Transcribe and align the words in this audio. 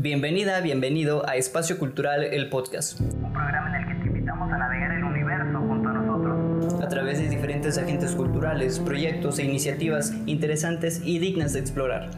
Bienvenida, 0.00 0.60
bienvenido 0.60 1.28
a 1.28 1.34
Espacio 1.34 1.76
Cultural, 1.76 2.22
el 2.22 2.48
podcast. 2.50 3.00
Un 3.00 3.32
programa 3.32 3.76
en 3.76 3.82
el 3.82 3.88
que 3.88 4.00
te 4.00 4.06
invitamos 4.06 4.52
a 4.52 4.56
navegar 4.56 4.92
el 4.92 5.02
universo 5.02 5.58
junto 5.58 5.88
a 5.88 5.92
nosotros. 5.92 6.80
A 6.80 6.88
través 6.88 7.18
de 7.18 7.28
diferentes 7.28 7.76
agentes 7.78 8.14
culturales, 8.14 8.78
proyectos 8.78 9.40
e 9.40 9.44
iniciativas 9.44 10.12
interesantes 10.26 11.00
y 11.04 11.18
dignas 11.18 11.52
de 11.54 11.58
explorar. 11.58 12.10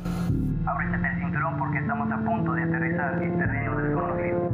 Ábrete 0.67 1.09
el 1.09 1.21
cinturón 1.25 1.59
porque 1.59 1.79
estamos 1.79 2.13
a 2.13 2.23
punto 2.23 2.53
de 2.53 2.63
aterrizar 2.65 3.23
en 3.23 3.39
terreno 3.39 3.83
desconocido. 3.83 4.51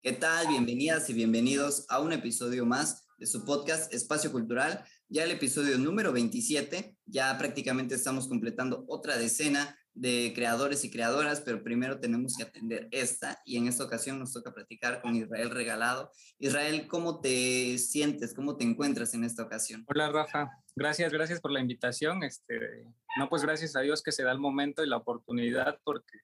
¿Qué 0.00 0.12
tal? 0.12 0.46
Bienvenidas 0.46 1.10
y 1.10 1.14
bienvenidos 1.14 1.86
a 1.88 1.98
un 1.98 2.12
episodio 2.12 2.64
más 2.64 3.08
de 3.18 3.26
su 3.26 3.44
podcast 3.44 3.92
Espacio 3.92 4.30
Cultural, 4.30 4.84
ya 5.12 5.24
el 5.24 5.30
episodio 5.30 5.76
número 5.76 6.10
27, 6.10 6.96
ya 7.04 7.36
prácticamente 7.36 7.94
estamos 7.94 8.28
completando 8.28 8.86
otra 8.88 9.18
decena 9.18 9.78
de 9.92 10.32
creadores 10.34 10.86
y 10.86 10.90
creadoras, 10.90 11.42
pero 11.42 11.62
primero 11.62 12.00
tenemos 12.00 12.34
que 12.34 12.44
atender 12.44 12.88
esta 12.92 13.38
y 13.44 13.58
en 13.58 13.66
esta 13.66 13.84
ocasión 13.84 14.18
nos 14.18 14.32
toca 14.32 14.54
platicar 14.54 15.02
con 15.02 15.14
Israel 15.14 15.50
Regalado. 15.50 16.10
Israel, 16.38 16.86
¿cómo 16.88 17.20
te 17.20 17.76
sientes? 17.76 18.32
¿Cómo 18.32 18.56
te 18.56 18.64
encuentras 18.64 19.12
en 19.12 19.24
esta 19.24 19.42
ocasión? 19.42 19.84
Hola 19.86 20.10
Rafa, 20.10 20.48
gracias, 20.74 21.12
gracias 21.12 21.42
por 21.42 21.52
la 21.52 21.60
invitación. 21.60 22.22
Este, 22.22 22.86
no, 23.18 23.28
pues 23.28 23.42
gracias 23.42 23.76
a 23.76 23.80
Dios 23.80 24.02
que 24.02 24.12
se 24.12 24.22
da 24.22 24.32
el 24.32 24.38
momento 24.38 24.82
y 24.82 24.88
la 24.88 24.96
oportunidad 24.96 25.78
porque 25.84 26.20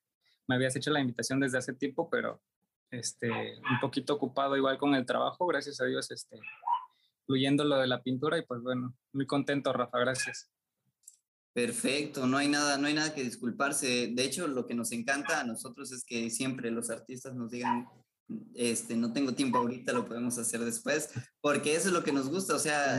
me 0.47 0.55
habías 0.55 0.75
hecho 0.77 0.91
la 0.91 1.01
invitación 1.01 1.41
desde 1.41 1.59
hace 1.59 1.75
tiempo, 1.75 2.09
pero 2.09 2.41
este, 2.91 3.31
un 3.31 3.81
poquito 3.83 4.15
ocupado 4.15 4.57
igual 4.57 4.79
con 4.79 4.95
el 4.95 5.05
trabajo, 5.05 5.47
gracias 5.47 5.79
a 5.83 5.85
Dios, 5.85 6.11
este, 6.11 6.39
fluyendo 7.29 7.63
lo 7.63 7.77
de 7.77 7.87
la 7.87 8.03
pintura 8.03 8.39
y 8.39 8.43
pues 8.47 8.63
bueno, 8.63 8.97
muy 9.13 9.27
contento, 9.27 9.71
Rafa, 9.73 9.99
gracias. 9.99 10.51
Perfecto, 11.53 12.27
no 12.27 12.39
hay 12.39 12.49
nada, 12.49 12.79
no 12.79 12.87
hay 12.87 12.95
nada 12.95 13.15
que 13.15 13.23
disculparse. 13.23 14.13
De 14.15 14.25
hecho, 14.25 14.49
lo 14.49 14.67
que 14.67 14.75
nos 14.75 14.93
encanta 14.93 15.41
a 15.41 15.45
nosotros 15.45 15.93
es 15.93 16.05
que 16.05 16.31
siempre 16.31 16.71
los 16.71 16.89
artistas 16.89 17.35
nos 17.35 17.51
digan, 17.51 17.87
este, 18.55 18.97
no 18.97 19.13
tengo 19.13 19.35
tiempo 19.35 19.59
ahorita, 19.59 19.93
lo 19.93 20.07
podemos 20.07 20.39
hacer 20.39 20.61
después, 20.65 21.11
porque 21.43 21.75
eso 21.75 21.89
es 21.89 21.95
lo 21.95 22.03
que 22.03 22.13
nos 22.13 22.31
gusta. 22.31 22.55
O 22.55 22.59
sea, 22.59 22.99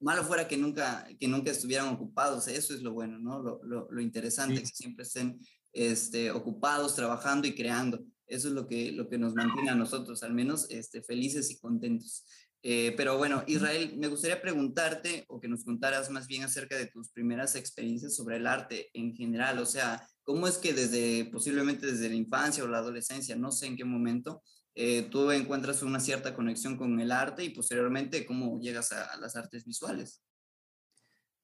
malo 0.00 0.24
fuera 0.24 0.48
que 0.48 0.56
nunca, 0.56 1.06
que 1.20 1.28
nunca 1.28 1.52
estuvieran 1.52 1.88
ocupados. 1.88 2.48
Eso 2.48 2.74
es 2.74 2.82
lo 2.82 2.92
bueno, 2.92 3.18
¿no? 3.20 3.40
Lo, 3.40 3.60
lo, 3.62 3.88
lo 3.92 4.00
interesante, 4.00 4.60
que 4.60 4.66
siempre 4.66 5.04
estén 5.04 5.38
este, 5.72 6.32
ocupados, 6.32 6.96
trabajando 6.96 7.46
y 7.46 7.54
creando. 7.54 8.02
Eso 8.26 8.48
es 8.48 8.54
lo 8.54 8.66
que, 8.66 8.92
lo 8.92 9.08
que 9.08 9.18
nos 9.18 9.34
mantiene 9.34 9.70
a 9.70 9.74
nosotros, 9.74 10.22
al 10.22 10.34
menos, 10.34 10.66
este, 10.70 11.02
felices 11.02 11.50
y 11.50 11.58
contentos. 11.58 12.24
Eh, 12.62 12.92
pero 12.96 13.16
bueno, 13.16 13.44
Israel, 13.46 13.94
me 13.96 14.08
gustaría 14.08 14.42
preguntarte 14.42 15.24
o 15.28 15.40
que 15.40 15.48
nos 15.48 15.64
contaras 15.64 16.10
más 16.10 16.26
bien 16.26 16.42
acerca 16.42 16.76
de 16.76 16.86
tus 16.86 17.10
primeras 17.10 17.54
experiencias 17.54 18.16
sobre 18.16 18.36
el 18.36 18.46
arte 18.46 18.90
en 18.94 19.14
general. 19.14 19.58
O 19.60 19.66
sea, 19.66 20.06
¿cómo 20.22 20.48
es 20.48 20.58
que 20.58 20.72
desde, 20.72 21.26
posiblemente 21.26 21.86
desde 21.86 22.08
la 22.08 22.16
infancia 22.16 22.64
o 22.64 22.68
la 22.68 22.78
adolescencia, 22.78 23.36
no 23.36 23.52
sé 23.52 23.66
en 23.66 23.76
qué 23.76 23.84
momento, 23.84 24.42
eh, 24.74 25.08
tú 25.10 25.30
encuentras 25.30 25.82
una 25.82 26.00
cierta 26.00 26.34
conexión 26.34 26.76
con 26.76 27.00
el 27.00 27.12
arte 27.12 27.44
y 27.44 27.50
posteriormente 27.50 28.26
cómo 28.26 28.60
llegas 28.60 28.92
a, 28.92 29.16
las 29.18 29.36
artes 29.36 29.64
visuales? 29.64 30.22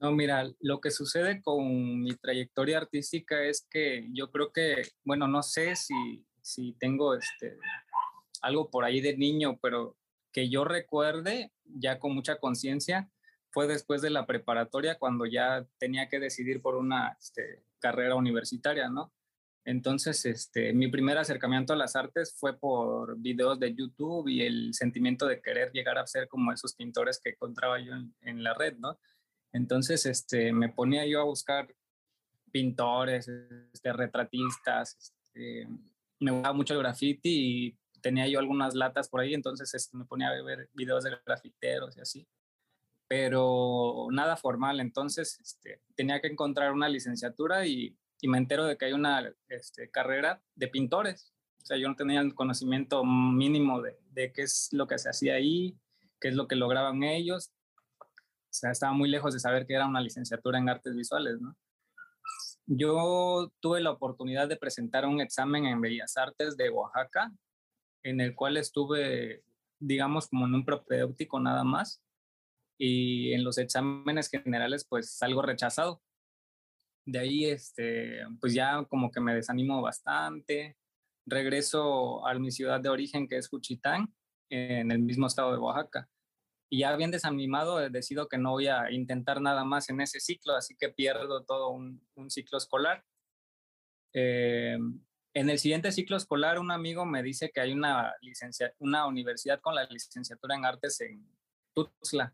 No, 0.00 0.12
mira, 0.12 0.48
lo 0.60 0.80
que 0.80 0.90
sucede 0.90 1.40
con 1.42 2.00
mi 2.00 2.14
trayectoria 2.16 2.78
artística 2.78 3.42
es 3.44 3.66
que 3.70 4.08
yo 4.12 4.30
creo 4.30 4.52
que, 4.52 4.82
bueno, 5.04 5.28
no 5.28 5.42
sé 5.42 5.76
si, 5.76 6.26
si 6.42 6.74
tengo 6.74 7.14
este, 7.14 7.56
algo 8.42 8.68
por 8.70 8.84
ahí 8.84 9.00
de 9.00 9.16
niño, 9.16 9.58
pero 9.62 9.96
que 10.34 10.50
yo 10.50 10.64
recuerde 10.64 11.52
ya 11.64 11.98
con 11.98 12.12
mucha 12.12 12.36
conciencia 12.36 13.08
fue 13.50 13.68
después 13.68 14.02
de 14.02 14.10
la 14.10 14.26
preparatoria 14.26 14.98
cuando 14.98 15.26
ya 15.26 15.64
tenía 15.78 16.08
que 16.08 16.18
decidir 16.18 16.60
por 16.60 16.74
una 16.74 17.16
este, 17.20 17.62
carrera 17.78 18.16
universitaria, 18.16 18.90
¿no? 18.90 19.12
Entonces, 19.64 20.26
este, 20.26 20.74
mi 20.74 20.88
primer 20.88 21.16
acercamiento 21.16 21.72
a 21.72 21.76
las 21.76 21.94
artes 21.96 22.34
fue 22.36 22.58
por 22.58 23.16
videos 23.16 23.58
de 23.60 23.74
YouTube 23.74 24.28
y 24.28 24.42
el 24.42 24.74
sentimiento 24.74 25.26
de 25.26 25.40
querer 25.40 25.70
llegar 25.72 25.96
a 25.98 26.06
ser 26.06 26.28
como 26.28 26.52
esos 26.52 26.74
pintores 26.74 27.20
que 27.22 27.30
encontraba 27.30 27.80
yo 27.80 27.92
en, 28.20 28.42
la 28.42 28.54
red, 28.54 28.76
¿no? 28.76 28.98
Entonces, 29.52 30.04
este, 30.04 30.52
me 30.52 30.68
ponía 30.68 31.06
yo 31.06 31.20
a 31.20 31.24
buscar 31.24 31.72
pintores, 32.50 33.28
este, 33.72 33.92
retratistas, 33.92 34.96
este, 35.00 35.68
me 36.18 36.32
gustaba 36.32 36.54
mucho 36.54 36.74
el 36.74 36.80
graffiti 36.80 37.30
y 37.68 37.78
tenía 38.04 38.28
yo 38.28 38.38
algunas 38.38 38.74
latas 38.74 39.08
por 39.08 39.20
ahí, 39.20 39.32
entonces 39.32 39.72
este, 39.72 39.96
me 39.96 40.04
ponía 40.04 40.28
a 40.28 40.42
ver 40.42 40.68
videos 40.74 41.04
de 41.04 41.18
grafiteros 41.24 41.96
y 41.96 42.00
así, 42.02 42.28
pero 43.08 44.08
nada 44.10 44.36
formal, 44.36 44.78
entonces 44.80 45.40
este, 45.40 45.80
tenía 45.94 46.20
que 46.20 46.26
encontrar 46.26 46.72
una 46.72 46.90
licenciatura 46.90 47.66
y, 47.66 47.96
y, 48.20 48.28
me 48.28 48.36
entero 48.36 48.66
de 48.66 48.76
que 48.76 48.84
hay 48.84 48.92
una 48.92 49.32
este, 49.48 49.90
carrera 49.90 50.42
de 50.54 50.68
pintores, 50.68 51.32
o 51.62 51.64
sea, 51.64 51.78
yo 51.78 51.88
no 51.88 51.96
tenía 51.96 52.20
el 52.20 52.34
conocimiento 52.34 53.04
mínimo 53.04 53.80
de, 53.80 53.96
de 54.10 54.32
qué 54.32 54.42
es 54.42 54.68
lo 54.72 54.86
que 54.86 54.98
se 54.98 55.08
hacía 55.08 55.36
ahí, 55.36 55.74
qué 56.20 56.28
es 56.28 56.34
lo 56.34 56.46
que 56.46 56.56
lograban 56.56 57.04
ellos, 57.04 57.52
o 58.00 58.04
sea, 58.50 58.70
estaba 58.70 58.92
muy 58.92 59.08
lejos 59.08 59.32
de 59.32 59.40
saber 59.40 59.66
que 59.66 59.74
era 59.74 59.86
una 59.86 60.02
licenciatura 60.02 60.58
en 60.58 60.68
artes 60.68 60.94
visuales, 60.94 61.40
¿no? 61.40 61.56
Yo 62.66 63.50
tuve 63.60 63.80
la 63.80 63.90
oportunidad 63.90 64.46
de 64.46 64.56
presentar 64.56 65.06
un 65.06 65.22
examen 65.22 65.64
en 65.66 65.80
Bellas 65.80 66.16
Artes 66.18 66.56
de 66.56 66.68
Oaxaca 66.68 67.32
en 68.04 68.20
el 68.20 68.34
cual 68.34 68.56
estuve, 68.56 69.42
digamos, 69.80 70.28
como 70.28 70.46
en 70.46 70.54
un 70.54 70.64
propedéutico 70.64 71.40
nada 71.40 71.64
más. 71.64 72.02
Y 72.78 73.32
en 73.32 73.44
los 73.44 73.58
exámenes 73.58 74.28
generales, 74.28 74.86
pues 74.88 75.16
salgo 75.16 75.42
rechazado. 75.42 76.02
De 77.06 77.18
ahí, 77.18 77.44
este, 77.46 78.20
pues 78.40 78.54
ya 78.54 78.84
como 78.84 79.10
que 79.10 79.20
me 79.20 79.34
desanimo 79.34 79.82
bastante. 79.82 80.76
Regreso 81.26 82.26
a 82.26 82.34
mi 82.34 82.50
ciudad 82.50 82.80
de 82.80 82.90
origen, 82.90 83.26
que 83.26 83.38
es 83.38 83.48
Juchitán, 83.48 84.14
en 84.50 84.90
el 84.90 85.00
mismo 85.00 85.26
estado 85.26 85.52
de 85.52 85.58
Oaxaca. 85.58 86.08
Y 86.70 86.80
ya 86.80 86.96
bien 86.96 87.10
desanimado, 87.10 87.88
decido 87.88 88.28
que 88.28 88.38
no 88.38 88.52
voy 88.52 88.66
a 88.66 88.90
intentar 88.90 89.40
nada 89.40 89.64
más 89.64 89.88
en 89.88 90.00
ese 90.00 90.20
ciclo, 90.20 90.54
así 90.54 90.76
que 90.76 90.88
pierdo 90.88 91.44
todo 91.44 91.70
un, 91.70 92.00
ciclo 92.28 92.58
escolar. 92.58 93.04
Eh, 94.12 94.76
en 95.34 95.50
el 95.50 95.58
siguiente 95.58 95.90
ciclo 95.90 96.16
escolar, 96.16 96.60
un 96.60 96.70
amigo 96.70 97.04
me 97.04 97.22
dice 97.22 97.50
que 97.52 97.60
hay 97.60 97.72
una, 97.72 98.14
licencia, 98.22 98.72
una 98.78 99.06
universidad 99.06 99.60
con 99.60 99.74
la 99.74 99.84
licenciatura 99.84 100.54
en 100.54 100.64
artes 100.64 101.00
en 101.00 101.28
Tuxtla. 101.74 102.32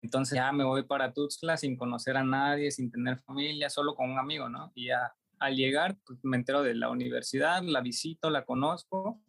Entonces 0.00 0.36
ya 0.36 0.50
me 0.50 0.64
voy 0.64 0.84
para 0.84 1.12
Tuxtla 1.12 1.58
sin 1.58 1.76
conocer 1.76 2.16
a 2.16 2.24
nadie, 2.24 2.70
sin 2.70 2.90
tener 2.90 3.18
familia, 3.18 3.68
solo 3.68 3.94
con 3.94 4.10
un 4.10 4.18
amigo, 4.18 4.48
¿no? 4.48 4.72
Y 4.74 4.86
ya 4.86 5.14
al 5.38 5.56
llegar, 5.56 5.98
pues, 6.06 6.18
me 6.22 6.38
entero 6.38 6.62
de 6.62 6.74
la 6.74 6.88
universidad, 6.88 7.62
la 7.62 7.82
visito, 7.82 8.30
la 8.30 8.46
conozco 8.46 9.20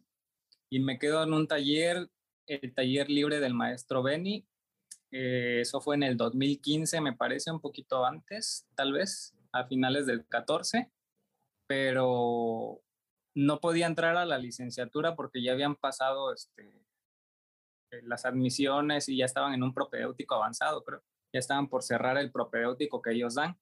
y 0.70 0.80
me 0.80 0.98
quedo 0.98 1.22
en 1.24 1.34
un 1.34 1.46
taller, 1.46 2.10
el 2.46 2.74
taller 2.74 3.10
libre 3.10 3.38
del 3.38 3.52
maestro 3.52 4.02
Beni. 4.02 4.46
Eh, 5.10 5.58
eso 5.60 5.82
fue 5.82 5.96
en 5.96 6.04
el 6.04 6.16
2015, 6.16 7.02
me 7.02 7.12
parece, 7.12 7.50
un 7.50 7.60
poquito 7.60 8.06
antes, 8.06 8.66
tal 8.74 8.92
vez, 8.92 9.34
a 9.52 9.64
finales 9.64 10.06
del 10.06 10.26
14 10.26 10.90
pero 11.66 12.80
no 13.34 13.60
podía 13.60 13.86
entrar 13.86 14.16
a 14.16 14.24
la 14.24 14.38
licenciatura 14.38 15.14
porque 15.14 15.42
ya 15.42 15.52
habían 15.52 15.76
pasado 15.76 16.32
este, 16.32 16.86
eh, 17.90 18.02
las 18.02 18.24
admisiones 18.24 19.08
y 19.08 19.18
ya 19.18 19.26
estaban 19.26 19.54
en 19.54 19.62
un 19.62 19.74
propedéutico 19.74 20.34
avanzado, 20.34 20.82
creo. 20.84 21.02
Ya 21.32 21.40
estaban 21.40 21.68
por 21.68 21.82
cerrar 21.82 22.16
el 22.16 22.32
propedéutico 22.32 23.02
que 23.02 23.12
ellos 23.12 23.34
dan. 23.34 23.58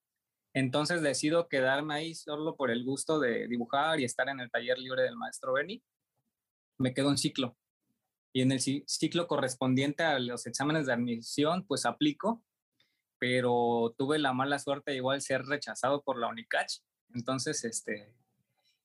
Entonces 0.54 1.02
decido 1.02 1.48
quedarme 1.48 1.94
ahí 1.94 2.14
solo 2.14 2.56
por 2.56 2.70
el 2.70 2.84
gusto 2.84 3.18
de 3.18 3.48
dibujar 3.48 3.98
y 3.98 4.04
estar 4.04 4.28
en 4.28 4.38
el 4.38 4.50
taller 4.50 4.78
libre 4.78 5.02
del 5.02 5.16
maestro 5.16 5.54
Beni. 5.54 5.82
Me 6.78 6.94
quedo 6.94 7.08
un 7.08 7.18
ciclo. 7.18 7.56
Y 8.32 8.42
en 8.42 8.52
el 8.52 8.60
ciclo 8.60 9.26
correspondiente 9.26 10.04
a 10.04 10.18
los 10.18 10.46
exámenes 10.46 10.86
de 10.86 10.92
admisión, 10.92 11.66
pues 11.66 11.86
aplico, 11.86 12.44
pero 13.18 13.94
tuve 13.98 14.18
la 14.18 14.32
mala 14.32 14.58
suerte 14.58 14.92
de 14.92 14.98
igual 14.98 15.20
ser 15.20 15.44
rechazado 15.44 16.02
por 16.02 16.18
la 16.18 16.28
UNICACH 16.28 16.80
entonces, 17.14 17.64
este, 17.64 18.12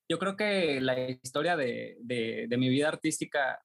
yo 0.08 0.18
creo 0.18 0.36
que 0.36 0.80
la 0.80 1.10
historia 1.10 1.56
de, 1.56 1.96
de, 2.00 2.56
mi 2.56 2.68
vida 2.68 2.88
artística, 2.88 3.64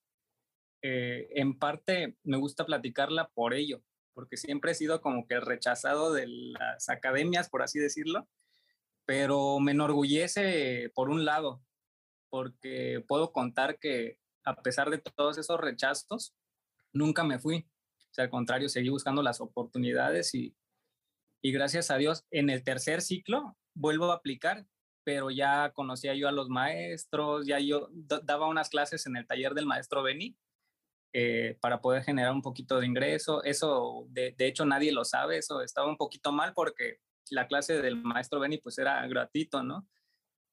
eh, 0.81 1.27
en 1.31 1.57
parte 1.57 2.17
me 2.23 2.38
gusta 2.38 2.65
platicarla 2.65 3.29
por 3.29 3.53
ello, 3.53 3.81
porque 4.13 4.38
siempre 4.38 4.71
he 4.71 4.75
sido 4.75 5.01
como 5.01 5.27
que 5.27 5.39
rechazado 5.39 6.13
de 6.13 6.27
las 6.27 6.89
academias, 6.89 7.50
por 7.50 7.62
así 7.62 7.79
decirlo, 7.79 8.27
pero 9.06 9.59
me 9.59 9.71
enorgullece 9.71 10.91
por 10.95 11.09
un 11.09 11.25
lado, 11.25 11.63
porque 12.29 13.03
puedo 13.07 13.31
contar 13.31 13.77
que 13.79 14.19
a 14.44 14.56
pesar 14.61 14.89
de 14.89 15.00
todos 15.00 15.38
esos 15.38 15.59
rechazos, 15.59 16.35
nunca 16.94 17.23
me 17.23 17.39
fui. 17.39 17.68
O 18.11 18.13
sea, 18.13 18.25
al 18.25 18.29
contrario, 18.29 18.69
seguí 18.69 18.89
buscando 18.89 19.23
las 19.23 19.41
oportunidades 19.41 20.33
y, 20.35 20.56
y 21.41 21.51
gracias 21.51 21.91
a 21.91 21.97
Dios, 21.97 22.25
en 22.31 22.50
el 22.50 22.63
tercer 22.63 23.01
ciclo 23.01 23.57
vuelvo 23.75 24.12
a 24.12 24.16
aplicar, 24.16 24.66
pero 25.04 25.30
ya 25.30 25.72
conocía 25.74 26.16
yo 26.16 26.27
a 26.27 26.31
los 26.31 26.50
maestros, 26.50 27.45
ya 27.45 27.60
yo 27.60 27.89
daba 27.92 28.48
unas 28.48 28.69
clases 28.69 29.06
en 29.06 29.18
el 29.18 29.27
taller 29.27 29.54
del 29.54 29.68
maestro 29.68 30.01
Beni 30.01 30.36
eh, 31.13 31.57
para 31.62 31.80
poder 31.80 32.04
generar 32.04 32.33
un 32.33 32.42
poquito 32.42 32.80
de 32.80 32.88
ingreso. 32.88 33.44
Eso, 33.44 34.07
de, 34.10 34.36
hecho, 34.39 34.66
nadie 34.66 34.92
lo 34.92 35.06
sabe, 35.06 35.38
eso 35.38 35.62
estaba 35.62 35.88
un 35.88 35.98
poquito 35.98 36.31
mal 36.31 36.54
porque 36.54 37.00
la 37.30 37.48
clase 37.48 37.81
del 37.81 37.98
maestro 37.98 38.39
Benny 38.39 38.57
pues 38.57 38.77
era 38.77 39.06
gratuito, 39.07 39.63
¿no? 39.63 39.88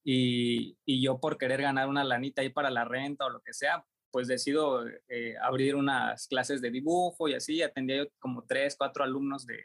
Y, 0.05 0.77
y, 0.85 1.03
yo 1.03 1.21
por 1.21 1.39
querer 1.39 1.63
ganar 1.63 1.89
una 1.89 2.05
lanita 2.05 2.43
ahí 2.43 2.49
para 2.51 2.71
la 2.71 2.85
renta 2.85 3.27
o 3.27 3.31
lo 3.31 3.41
que 3.41 3.53
sea, 3.53 3.87
pues 4.13 4.29
decido 4.29 4.85
eh, 5.09 5.37
abrir 5.41 5.75
unas 5.75 6.27
clases 6.29 6.61
de 6.61 6.71
dibujo 6.71 7.29
y 7.29 7.35
así, 7.35 7.63
atendía 7.63 8.05
yo 8.05 8.05
como 8.19 8.45
tres, 8.45 8.77
cuatro 8.77 9.05
alumnos 9.05 9.47
de, 9.47 9.63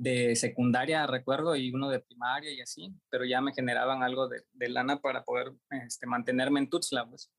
de 0.00 0.34
secundaria, 0.34 1.06
recuerdo, 1.06 1.54
y 1.56 1.70
uno 1.70 1.90
de 1.90 2.00
primaria 2.00 2.50
y 2.50 2.62
así, 2.62 2.90
pero 3.10 3.26
ya 3.26 3.42
me 3.42 3.52
generaban 3.52 4.02
algo 4.02 4.28
de, 4.28 4.68
lana 4.70 4.98
para 5.02 5.24
poder 5.24 5.52
este, 5.86 6.06
mantenerme 6.06 6.60
en 6.60 6.70
Tuxtla, 6.70 7.06
pues. 7.06 7.30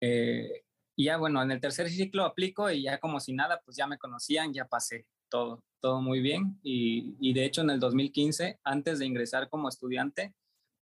Eh, 0.00 0.64
y 0.96 1.04
ya 1.04 1.18
bueno, 1.18 1.40
en 1.40 1.52
el 1.52 1.60
tercer 1.60 1.88
ciclo 1.88 2.24
aplico 2.24 2.68
y 2.72 2.82
ya 2.82 2.98
como 2.98 3.20
si 3.20 3.32
nada, 3.32 3.62
pues 3.64 3.76
ya 3.76 3.86
me 3.86 3.98
conocían, 3.98 4.52
ya 4.52 4.66
pasé 4.66 5.06
todo, 5.28 5.62
todo 5.80 6.02
muy 6.02 6.20
bien. 6.20 6.58
Y, 6.64 7.32
de 7.32 7.44
hecho 7.44 7.60
en 7.60 7.70
el 7.70 7.78
2015, 7.78 8.58
antes 8.64 8.98
de 8.98 9.06
ingresar 9.06 9.48
como 9.48 9.68
estudiante, 9.68 10.34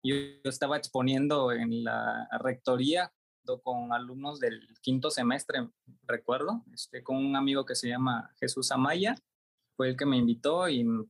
yo, 0.02 0.16
yo 0.16 0.50
estaba 0.50 0.76
exponiendo 0.76 1.50
en 1.50 1.82
la 1.82 2.28
rectoría 2.40 3.10
con 3.62 3.92
alumnos 3.94 4.38
del 4.38 4.68
quinto 4.82 5.10
semestre, 5.10 5.66
recuerdo, 6.02 6.62
este, 6.74 7.02
con 7.02 7.16
un 7.16 7.36
amigo 7.36 7.64
que 7.64 7.74
se 7.74 7.88
llama 7.88 8.34
Jesús 8.38 8.70
Amaya, 8.70 9.14
fue 9.76 9.88
el 9.88 9.96
que 9.96 10.06
me 10.06 10.17
invitó 10.17 10.69
y 10.69 10.84
me 10.84 11.05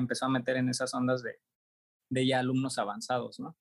empezó, 0.00 0.24
a 0.24 0.28
meter 0.28 0.56
en 0.56 0.68
esas 0.68 0.94
ondas 0.94 1.22
de, 1.22 1.38
de 2.08 2.26
ya 2.26 2.40
alumnos 2.40 2.78
avanzados, 2.78 3.38
¿no? 3.40 3.56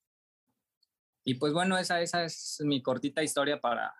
Y 1.24 1.36
pues 1.36 1.54
bueno, 1.54 1.78
esa, 1.78 2.02
esa 2.02 2.24
es 2.24 2.62
mi 2.64 2.82
cortita 2.82 3.22
historia 3.22 3.60
para 3.60 3.94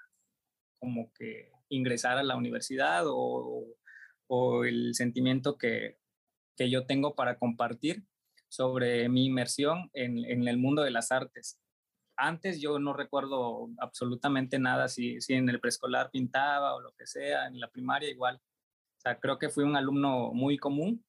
como 0.80 1.12
que 1.14 1.52
ingresar 1.68 2.18
a 2.18 2.24
la 2.24 2.38
universidad 2.38 3.04
o, 3.06 3.66
o 4.28 4.64
el 4.64 4.96
sentimiento 4.96 5.58
que, 5.58 6.00
que 6.56 6.70
yo 6.70 6.86
tengo 6.86 7.16
para 7.16 7.38
compartir 7.38 8.06
sobre 8.48 9.10
mi 9.10 9.26
inmersión 9.26 9.92
en, 9.94 10.26
en, 10.26 10.48
el 10.48 10.58
mundo 10.58 10.82
de 10.82 10.92
las 10.92 11.12
artes 11.12 11.60
antes 12.20 12.60
yo 12.60 12.80
no 12.80 12.94
recuerdo 12.94 13.70
absolutamente 13.80 14.60
nada, 14.60 14.90
si, 14.90 15.22
si 15.22 15.34
en 15.34 15.50
el 15.50 15.60
preescolar 15.60 16.12
pintaba 16.12 16.76
o 16.76 16.82
lo 16.82 16.92
que 16.92 17.08
sea, 17.08 17.48
en 17.48 17.60
la 17.60 17.70
primaria 17.70 18.10
igual. 18.10 18.42
O 19.00 19.02
sea, 19.02 19.20
creo 19.20 19.40
que 19.40 19.50
fui 19.50 19.64
un 19.64 19.78
alumno 19.78 20.32
muy 20.34 20.58
común, 20.58 21.04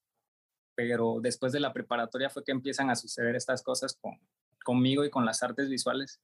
pero 0.77 1.19
después 1.21 1.53
de 1.53 1.61
la 1.61 1.73
preparatoria 1.73 2.31
fue 2.31 2.45
que 2.45 2.53
empiezan 2.53 2.89
a 2.89 2.95
suceder 2.95 3.35
estas 3.35 3.63
cosas 3.63 3.99
con, 4.01 4.13
conmigo 4.65 5.05
y 5.05 5.11
con 5.11 5.27
las 5.27 5.43
artes 5.43 5.69
visuales. 5.69 6.21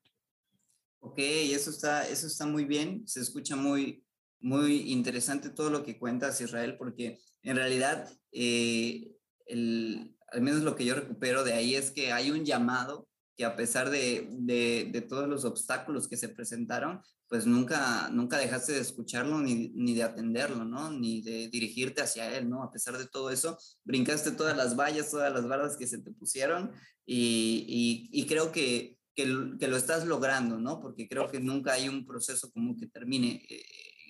Ok, 1.00 1.18
eso 1.18 1.70
está, 1.70 2.08
eso 2.08 2.28
está 2.28 2.46
muy 2.46 2.64
bien, 2.64 3.06
se 3.06 3.20
escucha 3.20 3.56
muy, 3.56 4.04
muy 4.38 4.92
interesante 4.92 5.50
todo 5.50 5.70
lo 5.70 5.84
que 5.84 5.98
cuentas, 5.98 6.40
Israel, 6.40 6.76
porque 6.78 7.18
en 7.42 7.56
realidad, 7.56 8.08
eh, 8.30 9.12
el, 9.46 10.16
al 10.28 10.42
menos 10.42 10.62
lo 10.62 10.76
que 10.76 10.84
yo 10.84 10.94
recupero 10.94 11.42
de 11.42 11.52
ahí 11.52 11.74
es 11.74 11.90
que 11.90 12.12
hay 12.12 12.30
un 12.30 12.44
llamado 12.44 13.08
que 13.36 13.44
a 13.44 13.56
pesar 13.56 13.90
de, 13.90 14.28
de, 14.30 15.00
todos 15.02 15.28
los 15.28 15.44
obstáculos 15.44 16.08
que 16.08 16.16
se 16.16 16.28
presentaron, 16.28 17.02
pues 17.28 17.46
nunca, 17.46 18.08
nunca 18.10 18.38
dejaste 18.38 18.72
de 18.72 18.80
escucharlo 18.80 19.40
ni, 19.40 19.70
ni, 19.74 19.94
de 19.94 20.04
atenderlo, 20.04 20.64
¿no? 20.64 20.90
Ni 20.90 21.22
de 21.22 21.48
dirigirte 21.48 22.02
hacia 22.02 22.36
él, 22.36 22.48
¿no? 22.48 22.62
A 22.62 22.70
pesar 22.70 22.96
de 22.98 23.06
todo 23.06 23.30
eso, 23.30 23.58
brincaste 23.84 24.30
todas 24.30 24.56
las 24.56 24.76
vallas, 24.76 25.10
todas 25.10 25.32
las 25.32 25.48
barras 25.48 25.76
que 25.76 25.86
se 25.86 25.98
te 25.98 26.12
pusieron 26.12 26.72
y, 27.04 28.08
y, 28.12 28.26
creo 28.26 28.52
que, 28.52 28.98
que, 29.14 29.26
lo 29.26 29.76
estás 29.76 30.06
logrando, 30.06 30.58
¿no? 30.58 30.80
Porque 30.80 31.08
creo 31.08 31.28
que 31.28 31.40
nunca 31.40 31.72
hay 31.72 31.88
un 31.88 32.06
proceso 32.06 32.50
común 32.52 32.76
que 32.76 32.86
termine 32.86 33.44
eh, 33.48 33.62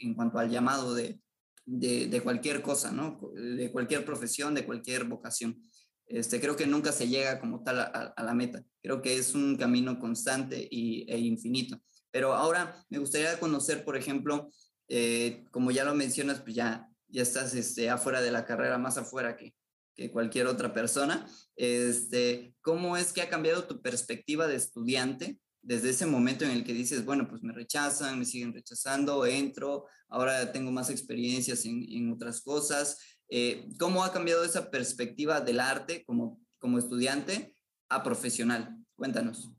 en 0.03 0.15
cuanto 0.15 0.39
al 0.39 0.51
llamado 0.51 0.95
de, 0.95 1.21
de, 1.65 2.21
cualquier 2.23 2.63
cosa, 2.63 2.93
¿no? 2.93 3.19
De 3.35 3.71
cualquier 3.73 4.05
profesión, 4.05 4.55
de 4.55 4.65
cualquier 4.65 5.05
vocación. 5.05 5.63
Este, 6.07 6.41
creo 6.41 6.55
que 6.55 6.67
nunca 6.67 6.93
se 6.93 7.09
llega 7.09 7.41
como 7.41 7.63
tal 7.63 7.81
a, 7.81 7.85
a, 7.85 8.23
la 8.23 8.35
meta. 8.35 8.65
Creo 8.83 9.03
que 9.03 9.17
es 9.17 9.35
un 9.35 9.57
camino 9.57 9.99
constante 9.99 10.69
y, 10.71 11.05
e 11.11 11.19
infinito. 11.19 11.81
Pero 12.17 12.33
ahora 12.33 12.83
me 12.89 12.97
gustaría 12.97 13.39
conocer, 13.39 13.85
por 13.85 13.95
ejemplo, 13.95 14.51
eh, 14.89 15.45
como 15.51 15.71
ya 15.71 15.85
lo 15.85 15.95
mencionas, 15.95 16.41
pues 16.41 16.57
ya, 16.57 16.89
ya 17.09 17.21
estás 17.21 17.55
este, 17.55 17.91
afuera 17.91 18.23
de 18.23 18.31
la 18.31 18.47
carrera, 18.47 18.79
más 18.79 18.97
afuera 18.97 19.37
que, 19.37 19.55
que 19.95 20.11
cualquier 20.11 20.47
otra 20.47 20.73
persona. 20.73 21.27
Este, 21.57 22.55
¿Cómo 22.63 22.97
es 22.97 23.13
que 23.13 23.21
ha 23.21 23.29
cambiado 23.29 23.65
tu 23.65 23.83
perspectiva 23.83 24.47
de 24.47 24.57
estudiante 24.57 25.39
desde 25.61 25.91
ese 25.91 26.07
momento 26.07 26.47
en 26.47 26.53
el 26.53 26.65
que 26.65 26.73
dices, 26.73 27.05
bueno, 27.05 27.29
pues 27.29 27.43
me 27.43 27.53
rechazan, 27.53 28.19
me 28.19 28.25
siguen 28.25 28.55
rechazando, 28.55 29.27
entro, 29.27 29.85
ahora 30.09 30.53
tengo 30.53 30.73
más 30.73 30.89
experiencias 30.89 31.67
en, 31.67 31.85
en 31.87 32.11
otras 32.11 32.41
cosas? 32.41 32.97
Eh, 33.29 33.69
¿Cómo 33.79 34.03
ha 34.03 34.13
cambiado 34.15 34.43
esa 34.43 34.71
perspectiva 34.71 35.43
del 35.43 35.61
arte 35.61 36.03
como, 36.07 36.41
como 36.59 36.79
estudiante 36.79 37.55
a 37.91 38.03
profesional? 38.03 38.75
Cuéntanos. 38.95 39.51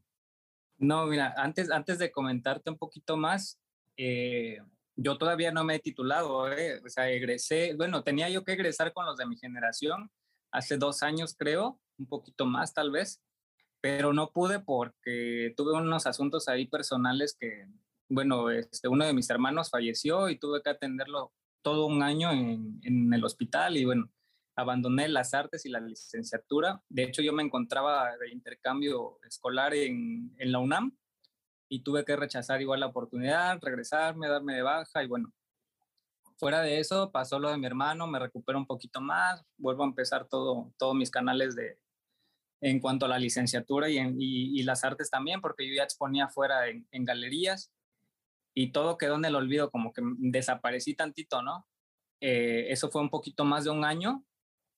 No, 0.77 1.07
mira, 1.07 1.33
antes, 1.37 1.71
antes 1.71 1.97
de 1.99 2.11
comentarte 2.11 2.69
un 2.69 2.77
poquito 2.77 3.17
más, 3.17 3.59
eh, 3.97 4.59
yo 4.95 5.17
todavía 5.17 5.51
no 5.51 5.63
me 5.63 5.75
he 5.75 5.79
titulado, 5.79 6.51
eh, 6.51 6.81
o 6.85 6.89
sea, 6.89 7.09
egresé, 7.09 7.73
bueno, 7.75 8.03
tenía 8.03 8.29
yo 8.29 8.43
que 8.43 8.53
egresar 8.53 8.93
con 8.93 9.05
los 9.05 9.17
de 9.17 9.25
mi 9.25 9.37
generación 9.37 10.11
hace 10.51 10.77
dos 10.77 11.03
años, 11.03 11.35
creo, 11.37 11.79
un 11.97 12.07
poquito 12.07 12.45
más 12.45 12.73
tal 12.73 12.91
vez, 12.91 13.21
pero 13.81 14.13
no 14.13 14.31
pude 14.31 14.59
porque 14.59 15.53
tuve 15.55 15.73
unos 15.73 16.07
asuntos 16.07 16.47
ahí 16.47 16.67
personales 16.67 17.35
que, 17.39 17.67
bueno, 18.09 18.49
este, 18.49 18.87
uno 18.87 19.05
de 19.05 19.13
mis 19.13 19.29
hermanos 19.29 19.69
falleció 19.69 20.29
y 20.29 20.37
tuve 20.37 20.61
que 20.61 20.69
atenderlo 20.69 21.33
todo 21.61 21.85
un 21.85 22.01
año 22.01 22.31
en, 22.31 22.79
en, 22.83 23.13
el 23.13 23.23
hospital 23.23 23.77
y 23.77 23.85
bueno, 23.85 24.11
abandoné 24.57 25.07
las 25.07 25.33
artes 25.33 25.65
y 25.65 25.69
la 25.69 25.79
licenciatura. 25.79 26.81
De 26.89 27.03
hecho, 27.03 27.21
yo 27.21 27.31
me 27.31 27.43
encontraba 27.43 28.17
de 28.17 28.31
intercambio 28.31 29.19
escolar 29.25 29.73
en, 29.75 30.33
en 30.37 30.51
la 30.51 30.59
UNAM 30.59 30.97
y 31.69 31.83
tuve 31.83 32.03
que 32.03 32.15
rechazar 32.15 32.59
igual 32.61 32.79
la 32.79 32.87
oportunidad, 32.87 33.59
regresarme, 33.61 34.27
darme 34.27 34.55
de 34.55 34.63
baja 34.63 35.03
y 35.03 35.07
bueno, 35.07 35.31
fuera 36.37 36.61
de 36.61 36.79
eso 36.79 37.11
pasó 37.11 37.39
lo 37.39 37.49
de 37.51 37.57
mi 37.57 37.67
hermano, 37.67 38.07
me 38.07 38.19
recupero 38.19 38.57
un 38.57 38.65
poquito 38.65 38.99
más, 38.99 39.43
vuelvo 39.57 39.83
a 39.83 39.87
empezar 39.87 40.27
todo, 40.27 40.73
todos 40.77 40.95
mis 40.95 41.11
canales 41.11 41.55
de, 41.55 41.79
en 42.61 42.79
cuanto 42.79 43.05
a 43.05 43.09
la 43.09 43.19
licenciatura 43.19 43.89
y, 43.89 43.97
en, 43.97 44.19
y, 44.19 44.59
y, 44.59 44.63
las 44.63 44.83
artes 44.83 45.11
también, 45.11 45.39
porque 45.39 45.67
yo 45.67 45.75
ya 45.75 45.83
exponía 45.83 46.29
fuera 46.29 46.67
en, 46.67 46.87
en 46.91 47.05
galerías 47.05 47.71
y 48.55 48.71
todo 48.71 48.97
quedó 48.97 49.15
en 49.15 49.25
el 49.25 49.35
olvido, 49.35 49.69
como 49.69 49.93
que 49.93 50.01
desaparecí 50.17 50.95
tantito, 50.95 51.43
¿no? 51.43 51.67
Eh, 52.21 52.71
eso 52.71 52.89
fue 52.89 53.01
un 53.01 53.11
poquito 53.11 53.45
más 53.45 53.65
de 53.65 53.69
un 53.69 53.85
año 53.85 54.23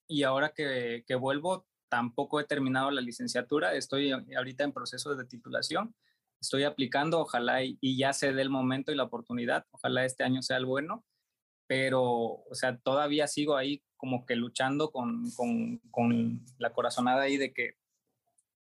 y 0.10 0.24
ahora 0.24 0.50
que, 0.50 1.04
que, 1.08 1.16
vuelvo 1.16 1.68
tampoco 1.88 2.40
he 2.40 2.44
terminado 2.44 2.92
la 2.92 3.02
licenciatura, 3.02 3.76
estoy 3.76 4.12
ahorita 4.12 4.64
en 4.64 4.74
proceso 4.74 5.16
de 5.16 5.26
titulación, 5.26 5.96
estoy 6.42 6.64
aplicando, 6.64 7.22
ojalá 7.22 7.64
y, 7.64 7.78
y 7.80 7.98
ya 7.98 8.12
se 8.12 8.34
dé 8.34 8.42
el 8.42 8.50
momento 8.50 8.92
y 8.92 8.96
la 8.96 9.04
oportunidad, 9.04 9.66
ojalá 9.72 10.06
este 10.06 10.24
año 10.24 10.42
sea 10.42 10.58
el 10.58 10.66
bueno, 10.66 11.06
pero, 11.68 12.04
o 12.04 12.54
sea, 12.54 12.78
todavía 12.78 13.28
sigo 13.28 13.56
ahí 13.56 13.84
como 13.96 14.26
que 14.26 14.36
luchando 14.36 14.92
con, 14.92 15.30
con, 15.32 15.78
con 15.92 16.44
la 16.58 16.74
corazonada 16.74 17.22
ahí 17.22 17.38
de 17.38 17.54
que 17.54 17.76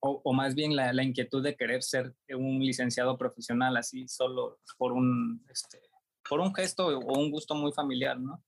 o, 0.01 0.19
o, 0.23 0.33
más 0.33 0.55
bien 0.55 0.75
la, 0.75 0.91
la, 0.93 1.03
inquietud 1.03 1.43
de 1.43 1.55
querer 1.55 1.83
ser 1.83 2.15
un 2.29 2.59
licenciado 2.59 3.17
profesional 3.17 3.77
así 3.77 4.07
solo 4.07 4.59
por 4.77 4.93
un, 4.93 5.45
este, 5.47 5.79
por 6.27 6.39
un 6.39 6.53
gesto 6.55 6.87
o 6.87 7.19
un 7.19 7.29
gusto 7.29 7.53
muy 7.53 7.71
familiar, 7.71 8.19
¿no? 8.19 8.43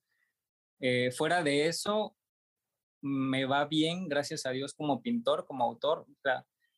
Eh, 0.79 1.11
fuera 1.11 1.43
de 1.43 1.67
eso, 1.67 2.17
me 3.03 3.45
va 3.45 3.65
bien, 3.65 4.07
gracias 4.07 4.45
a 4.45 4.51
Dios, 4.51 4.73
como 4.73 5.01
pintor, 5.01 5.45
como 5.45 5.63
autor. 5.63 6.07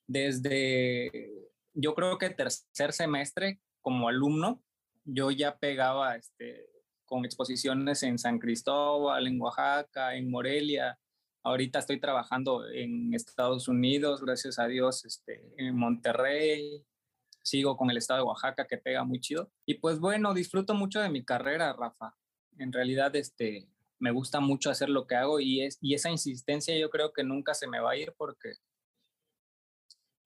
Desde, 0.08 1.32
yo 1.74 1.96
creo 1.96 2.18
que 2.18 2.32
tercer 2.32 2.92
semestre, 2.92 3.62
como 3.82 4.10
alumno, 4.10 4.62
yo 5.06 5.32
ya 5.32 5.58
pegaba 5.58 6.16
este, 6.16 6.68
con 7.06 7.24
exposiciones 7.24 8.04
en 8.04 8.18
San 8.18 8.40
Cristóbal, 8.40 9.28
en 9.28 9.40
Oaxaca, 9.40 10.16
en 10.16 10.30
Morelia, 10.30 11.00
Ahorita 11.46 11.78
estoy 11.78 12.00
trabajando 12.00 12.68
en 12.68 13.14
Estados 13.14 13.68
Unidos, 13.68 14.20
gracias 14.20 14.58
a 14.58 14.66
Dios, 14.66 15.06
este, 15.06 15.44
en 15.58 15.76
Monterrey. 15.78 16.84
Sigo 17.44 17.78
con 17.78 17.92
el 17.92 17.98
estado 17.98 18.22
de 18.22 18.26
Oaxaca 18.26 18.66
que 18.66 18.80
pega 18.80 19.04
muy 19.04 19.20
chido. 19.20 19.52
Y 19.64 19.76
pues 19.76 20.00
bueno, 20.00 20.34
disfruto 20.34 20.74
mucho 20.74 21.00
de 21.02 21.10
mi 21.10 21.24
carrera, 21.24 21.72
Rafa. 21.74 22.16
En 22.58 22.74
realidad, 22.74 23.16
este, 23.16 23.70
me 24.00 24.12
gusta 24.12 24.40
mucho 24.40 24.70
hacer 24.70 24.90
lo 24.90 25.08
que 25.08 25.16
hago 25.16 25.40
y, 25.40 25.62
es, 25.62 25.78
y 25.82 25.94
esa 25.94 26.10
insistencia 26.10 26.78
yo 26.78 26.90
creo 26.90 27.14
que 27.14 27.24
nunca 27.24 27.54
se 27.54 27.68
me 27.68 27.80
va 27.80 27.92
a 27.92 27.98
ir 27.98 28.14
porque 28.18 28.54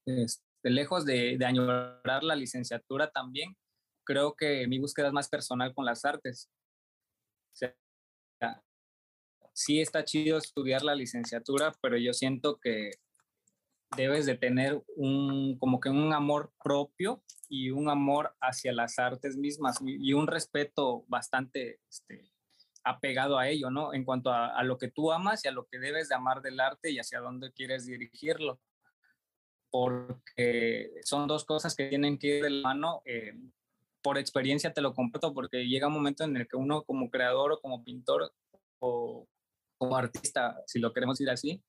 este, 0.05 0.43
lejos 0.63 1.05
de, 1.05 1.37
de 1.37 1.45
añorar 1.45 2.23
la 2.23 2.35
licenciatura 2.35 3.11
también, 3.11 3.55
creo 4.03 4.35
que 4.35 4.67
mi 4.67 4.79
búsqueda 4.79 5.07
es 5.07 5.13
más 5.13 5.29
personal 5.29 5.73
con 5.73 5.85
las 5.85 6.03
artes. 6.03 6.49
O 7.53 7.55
sea, 7.55 7.75
sí 9.53 9.81
está 9.81 10.03
chido 10.03 10.37
estudiar 10.37 10.83
la 10.83 10.95
licenciatura, 10.95 11.73
pero 11.81 11.97
yo 11.97 12.13
siento 12.13 12.59
que 12.59 12.91
debes 13.95 14.25
de 14.25 14.37
tener 14.37 14.81
un, 14.95 15.57
como 15.59 15.79
que 15.79 15.89
un 15.89 16.13
amor 16.13 16.53
propio 16.63 17.23
y 17.47 17.71
un 17.71 17.89
amor 17.89 18.35
hacia 18.39 18.71
las 18.71 18.99
artes 18.99 19.35
mismas 19.35 19.79
y 19.83 20.13
un 20.13 20.27
respeto 20.27 21.03
bastante 21.07 21.79
este, 21.89 22.31
apegado 22.83 23.37
a 23.37 23.47
ello, 23.49 23.69
¿no? 23.69 23.93
En 23.93 24.03
cuanto 24.03 24.31
a, 24.31 24.61
lo 24.63 24.77
que 24.77 24.89
tú 24.89 25.11
amas 25.11 25.43
y 25.43 25.47
a 25.47 25.51
lo 25.51 25.65
que 25.67 25.79
debes 25.79 26.09
de 26.09 26.15
amar 26.15 26.41
del 26.41 26.59
arte 26.59 26.91
y 26.91 26.99
hacia 26.99 27.19
dónde 27.19 27.51
quieres 27.51 27.85
dirigirlo. 27.85 28.59
Porque 29.71 30.91
son 31.03 31.27
dos 31.27 31.45
cosas 31.45 31.75
que 31.75 31.87
tienen 31.87 32.17
que 32.17 32.37
ir 32.37 32.43
de 32.43 32.49
la 32.49 32.61
mano. 32.61 33.01
Eh, 33.05 33.33
por 34.01 34.17
experiencia 34.17 34.73
te 34.73 34.81
lo 34.81 34.93
comparto, 34.93 35.33
porque 35.33 35.67
llega 35.67 35.87
un 35.87 35.93
momento 35.93 36.23
en 36.23 36.37
el 36.37 36.47
que 36.47 36.55
uno 36.55 36.83
como 36.83 37.09
creador 37.09 37.51
o 37.51 37.59
como 37.59 37.83
pintor 37.83 38.33
o 38.79 39.27
como 39.77 39.95
artista, 39.95 40.61
si 40.67 40.79
lo 40.79 40.93
queremos 40.93 41.17
decir 41.17 41.29
así, 41.29 41.63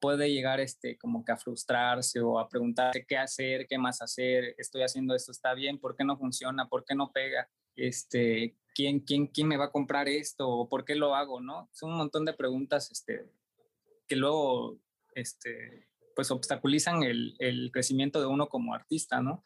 puede 0.00 0.30
llegar 0.30 0.60
este, 0.60 0.98
como 0.98 1.24
que 1.24 1.32
a 1.32 1.36
frustrarse 1.36 2.20
o 2.20 2.38
a 2.38 2.48
preguntarse 2.48 3.06
qué 3.06 3.16
hacer, 3.16 3.66
qué 3.66 3.78
más 3.78 4.02
hacer, 4.02 4.54
estoy 4.58 4.82
haciendo 4.82 5.14
esto, 5.14 5.32
está 5.32 5.54
bien, 5.54 5.78
¿por 5.78 5.96
qué 5.96 6.04
no 6.04 6.18
funciona? 6.18 6.68
¿Por 6.68 6.84
qué 6.84 6.94
no 6.94 7.10
pega? 7.10 7.48
Este, 7.76 8.54
¿quién, 8.74 9.00
quién, 9.00 9.26
quién 9.28 9.48
me 9.48 9.56
va 9.56 9.66
a 9.66 9.72
comprar 9.72 10.08
esto? 10.08 10.48
¿O 10.48 10.68
por 10.68 10.84
qué 10.84 10.94
lo 10.94 11.14
hago? 11.14 11.40
¿no? 11.40 11.68
Son 11.72 11.90
un 11.90 11.96
montón 11.98 12.24
de 12.24 12.34
preguntas 12.34 12.90
este, 12.90 13.30
que 14.08 14.16
luego 14.16 14.78
este, 15.14 15.88
pues 16.14 16.30
obstaculizan 16.30 17.02
el, 17.02 17.36
el 17.38 17.70
crecimiento 17.72 18.20
de 18.20 18.26
uno 18.26 18.48
como 18.48 18.74
artista, 18.74 19.20
¿no? 19.20 19.42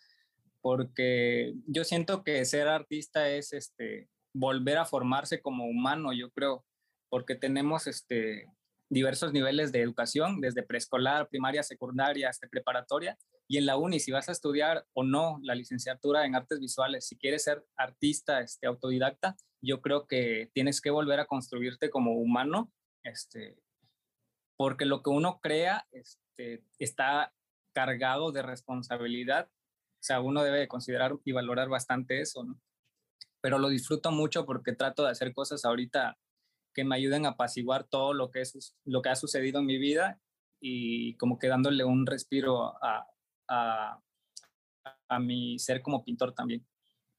Porque 0.60 1.54
yo 1.66 1.84
siento 1.84 2.24
que 2.24 2.44
ser 2.44 2.68
artista 2.68 3.28
es 3.30 3.52
este, 3.52 4.08
volver 4.32 4.78
a 4.78 4.84
formarse 4.84 5.40
como 5.40 5.66
humano, 5.66 6.12
yo 6.12 6.30
creo, 6.30 6.64
porque 7.08 7.34
tenemos 7.34 7.86
este, 7.86 8.46
diversos 8.88 9.32
niveles 9.32 9.72
de 9.72 9.82
educación, 9.82 10.40
desde 10.40 10.62
preescolar, 10.62 11.28
primaria, 11.28 11.62
secundaria, 11.62 12.28
hasta 12.28 12.48
preparatoria. 12.48 13.18
Y 13.50 13.56
en 13.56 13.64
la 13.64 13.78
uni, 13.78 13.98
si 13.98 14.12
vas 14.12 14.28
a 14.28 14.32
estudiar 14.32 14.86
o 14.92 15.04
no 15.04 15.38
la 15.42 15.54
licenciatura 15.54 16.26
en 16.26 16.34
artes 16.34 16.60
visuales, 16.60 17.06
si 17.06 17.16
quieres 17.16 17.44
ser 17.44 17.64
artista 17.76 18.40
este, 18.40 18.66
autodidacta, 18.66 19.36
yo 19.62 19.80
creo 19.80 20.06
que 20.06 20.50
tienes 20.52 20.82
que 20.82 20.90
volver 20.90 21.18
a 21.18 21.26
construirte 21.26 21.88
como 21.88 22.12
humano, 22.12 22.70
este, 23.02 23.58
porque 24.58 24.84
lo 24.84 25.02
que 25.02 25.10
uno 25.10 25.40
crea 25.40 25.88
este, 25.92 26.62
está 26.78 27.32
cargado 27.74 28.32
de 28.32 28.42
responsabilidad. 28.42 29.48
O 29.48 30.02
sea, 30.02 30.20
uno 30.20 30.42
debe 30.42 30.68
considerar 30.68 31.16
y 31.24 31.32
valorar 31.32 31.68
bastante 31.68 32.20
eso. 32.20 32.44
Pero 33.40 33.58
lo 33.58 33.70
disfruto 33.70 34.12
mucho 34.12 34.44
porque 34.44 34.74
trato 34.74 35.04
de 35.04 35.10
hacer 35.10 35.32
cosas 35.32 35.64
ahorita 35.64 36.18
que 36.74 36.84
me 36.84 36.96
ayuden 36.96 37.24
a 37.24 37.30
apaciguar 37.30 37.84
todo 37.84 38.12
lo 38.12 38.30
que, 38.30 38.42
es, 38.42 38.76
lo 38.84 39.00
que 39.00 39.08
ha 39.08 39.16
sucedido 39.16 39.60
en 39.60 39.66
mi 39.66 39.78
vida 39.78 40.20
y 40.60 41.16
como 41.16 41.38
que 41.38 41.48
dándole 41.48 41.84
un 41.84 42.06
respiro 42.06 42.76
a, 42.84 43.06
a, 43.48 44.00
a 45.08 45.18
mi 45.18 45.58
ser 45.58 45.82
como 45.82 46.04
pintor 46.04 46.34
también. 46.34 46.66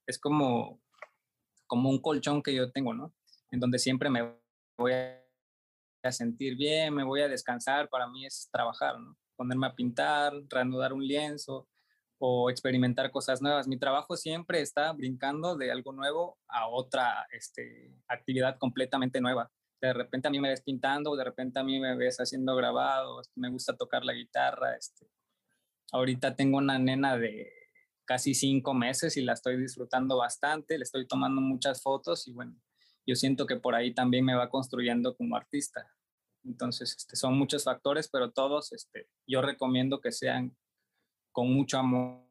Es 0.05 0.19
como, 0.19 0.81
como 1.67 1.89
un 1.89 2.01
colchón 2.01 2.41
que 2.41 2.53
yo 2.53 2.71
tengo, 2.71 2.93
¿no? 2.93 3.13
En 3.51 3.59
donde 3.59 3.79
siempre 3.79 4.09
me 4.09 4.35
voy 4.77 4.93
a 4.93 6.11
sentir 6.11 6.55
bien, 6.55 6.93
me 6.93 7.03
voy 7.03 7.21
a 7.21 7.27
descansar, 7.27 7.89
para 7.89 8.07
mí 8.07 8.25
es 8.25 8.49
trabajar, 8.51 8.99
¿no? 8.99 9.17
Ponerme 9.35 9.67
a 9.67 9.75
pintar, 9.75 10.33
reanudar 10.49 10.93
un 10.93 11.05
lienzo 11.05 11.67
o 12.17 12.49
experimentar 12.49 13.11
cosas 13.11 13.41
nuevas. 13.41 13.67
Mi 13.67 13.77
trabajo 13.77 14.17
siempre 14.17 14.61
está 14.61 14.91
brincando 14.91 15.55
de 15.55 15.71
algo 15.71 15.93
nuevo 15.93 16.37
a 16.47 16.67
otra 16.67 17.25
este, 17.31 17.93
actividad 18.07 18.57
completamente 18.57 19.21
nueva. 19.21 19.49
De 19.81 19.93
repente 19.93 20.27
a 20.27 20.31
mí 20.31 20.39
me 20.39 20.49
ves 20.49 20.61
pintando, 20.61 21.15
de 21.15 21.23
repente 21.23 21.59
a 21.59 21.63
mí 21.63 21.79
me 21.79 21.95
ves 21.95 22.17
haciendo 22.17 22.55
grabados, 22.55 23.29
me 23.35 23.49
gusta 23.49 23.77
tocar 23.77 24.03
la 24.03 24.13
guitarra. 24.13 24.75
Este. 24.75 25.07
Ahorita 25.91 26.35
tengo 26.35 26.57
una 26.57 26.77
nena 26.77 27.17
de 27.17 27.51
casi 28.05 28.33
cinco 28.33 28.73
meses 28.73 29.17
y 29.17 29.21
la 29.21 29.33
estoy 29.33 29.57
disfrutando 29.57 30.17
bastante, 30.17 30.77
le 30.77 30.83
estoy 30.83 31.07
tomando 31.07 31.41
muchas 31.41 31.81
fotos 31.81 32.27
y 32.27 32.33
bueno, 32.33 32.59
yo 33.05 33.15
siento 33.15 33.45
que 33.45 33.55
por 33.55 33.75
ahí 33.75 33.93
también 33.93 34.25
me 34.25 34.35
va 34.35 34.49
construyendo 34.49 35.15
como 35.15 35.35
artista. 35.35 35.91
Entonces, 36.43 36.95
este, 36.95 37.15
son 37.15 37.37
muchos 37.37 37.63
factores, 37.63 38.09
pero 38.09 38.31
todos, 38.31 38.71
este, 38.71 39.07
yo 39.27 39.41
recomiendo 39.41 39.99
que 39.99 40.11
sean 40.11 40.55
con 41.31 41.51
mucho 41.53 41.77
amor. 41.79 42.27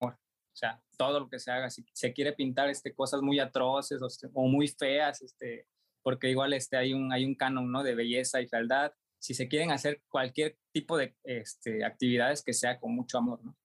O 0.00 0.54
sea, 0.54 0.82
todo 0.98 1.20
lo 1.20 1.28
que 1.28 1.38
se 1.38 1.50
haga, 1.50 1.70
si 1.70 1.84
se 1.94 2.12
quiere 2.12 2.32
pintar 2.32 2.68
este, 2.68 2.94
cosas 2.94 3.22
muy 3.22 3.38
atroces 3.40 4.00
o, 4.34 4.46
muy 4.46 4.68
feas, 4.68 5.22
este, 5.22 5.66
porque 6.02 6.30
igual 6.30 6.52
este, 6.52 6.76
hay, 6.76 6.92
un, 6.92 7.12
hay 7.12 7.24
un 7.24 7.34
canon 7.34 7.72
¿no? 7.72 7.82
de 7.82 7.94
belleza 7.94 8.40
y 8.40 8.48
fealdad, 8.48 8.92
si 9.22 9.34
se 9.34 9.46
quieren 9.46 9.70
hacer 9.70 10.02
cualquier 10.08 10.58
tipo 10.72 10.96
de 10.96 11.14
este, 11.22 11.84
actividades 11.84 12.42
que 12.42 12.52
sea 12.52 12.80
con 12.80 12.92
mucho 12.92 13.18
amor. 13.18 13.38
¿no? 13.44 13.56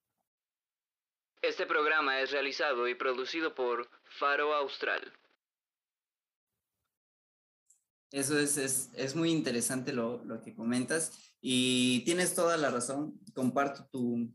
Este 1.42 1.66
programa 1.66 2.22
es 2.22 2.32
realizado 2.32 2.88
y 2.88 2.94
producido 2.94 3.56
por 3.56 3.90
Faro 4.04 4.54
Austral. 4.54 5.12
Eso 8.12 8.38
es, 8.38 8.58
es, 8.58 8.92
es 8.94 9.16
muy 9.16 9.32
interesante 9.32 9.94
lo, 9.94 10.24
lo, 10.26 10.42
que 10.42 10.54
comentas 10.54 11.34
y 11.42 12.06
tienes 12.06 12.36
toda 12.36 12.56
la 12.56 12.70
razón. 12.70 13.20
Comparto 13.34 13.90
tu, 13.92 14.32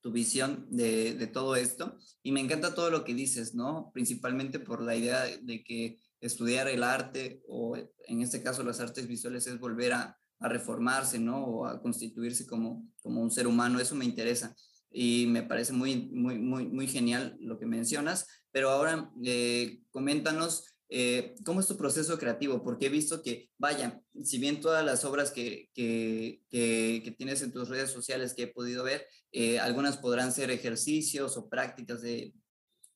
tu 0.00 0.10
visión 0.10 0.66
de, 0.70 1.14
de, 1.14 1.26
todo 1.28 1.54
esto 1.54 1.96
y 2.24 2.32
me 2.32 2.40
encanta 2.40 2.74
todo 2.74 2.90
lo 2.90 3.04
que 3.04 3.14
dices, 3.14 3.54
¿no? 3.54 3.92
Principalmente 3.94 4.58
por 4.58 4.82
la 4.82 4.96
idea 4.96 5.22
de 5.22 5.62
que 5.62 6.00
estudiar 6.20 6.66
el 6.66 6.82
arte 6.82 7.42
o 7.46 7.76
en 7.76 8.22
este 8.22 8.42
caso 8.42 8.64
las 8.64 8.80
artes 8.80 9.06
visuales 9.06 9.46
es 9.46 9.58
volver 9.60 9.92
a, 9.92 10.18
a 10.40 10.48
reformarse, 10.48 11.18
¿no? 11.18 11.44
O 11.44 11.66
a 11.66 11.80
constituirse 11.80 12.46
como, 12.46 12.86
como 13.02 13.20
un 13.20 13.30
ser 13.30 13.46
humano. 13.46 13.80
Eso 13.80 13.94
me 13.94 14.04
interesa 14.04 14.54
y 14.90 15.26
me 15.26 15.42
parece 15.42 15.72
muy, 15.72 16.08
muy, 16.12 16.38
muy, 16.38 16.66
muy 16.66 16.86
genial 16.86 17.36
lo 17.40 17.58
que 17.58 17.66
mencionas. 17.66 18.26
Pero 18.50 18.70
ahora 18.70 19.10
eh, 19.24 19.80
coméntanos 19.90 20.78
eh, 20.90 21.34
¿Cómo 21.44 21.60
es 21.60 21.66
tu 21.66 21.76
proceso 21.76 22.18
creativo? 22.18 22.62
Porque 22.62 22.86
he 22.86 22.90
visto 22.90 23.22
que, 23.22 23.50
vaya, 23.58 24.00
si 24.22 24.38
bien 24.38 24.60
todas 24.60 24.84
las 24.84 25.04
obras 25.04 25.30
que, 25.30 25.68
que, 25.74 26.42
que, 26.48 27.14
tienes 27.16 27.42
en 27.42 27.52
tus 27.52 27.68
redes 27.68 27.90
sociales 27.90 28.34
que 28.34 28.44
he 28.44 28.46
podido 28.46 28.84
ver, 28.84 29.06
eh, 29.32 29.58
algunas 29.58 29.98
podrán 29.98 30.32
ser 30.32 30.50
ejercicios 30.50 31.36
o 31.36 31.48
prácticas 31.48 32.00
de, 32.00 32.32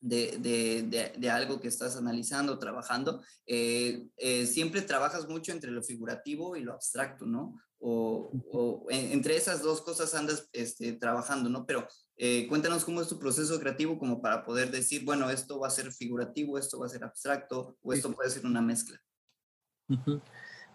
de, 0.03 0.37
de, 0.39 1.13
de, 1.17 1.31
algo 1.31 1.61
que 1.61 1.69
estás 1.69 1.97
analizando, 1.97 2.59
trabajando, 2.59 3.23
eh, 3.47 4.09
siempre 4.47 4.83
trabajas 4.83 5.29
mucho 5.29 5.53
entre 5.53 5.71
lo 5.71 5.83
figurativo 5.83 6.57
y 6.57 6.61
lo 6.61 6.73
abstracto, 6.73 7.25
¿no? 7.25 7.59
O, 7.79 8.31
o 8.53 8.87
entre 8.91 9.37
esas 9.37 9.63
dos 9.63 9.81
cosas 9.81 10.15
andas 10.15 10.49
este, 10.53 10.93
trabajando, 10.93 11.49
¿no? 11.49 11.65
Pero 11.67 11.87
eh, 12.17 12.47
cuéntanos 12.49 12.85
cómo 12.85 13.01
es 13.01 13.09
tu 13.09 13.19
proceso 13.19 13.59
creativo 13.59 13.99
como 13.99 14.21
para 14.21 14.45
poder 14.45 14.71
decir, 14.71 15.05
bueno, 15.05 15.31
esto 15.31 15.59
va 15.59 15.69
a 15.69 15.71
ser 15.71 15.91
figurativo, 15.93 16.59
esto 16.59 16.79
va 16.79 16.87
a 16.87 16.91
ser 16.91 17.05
abstracto 17.05 17.77
o 17.83 17.93
esto 17.93 18.13
puede 18.13 18.31
ser 18.31 18.45
una 18.45 18.61
mezcla. 18.61 19.01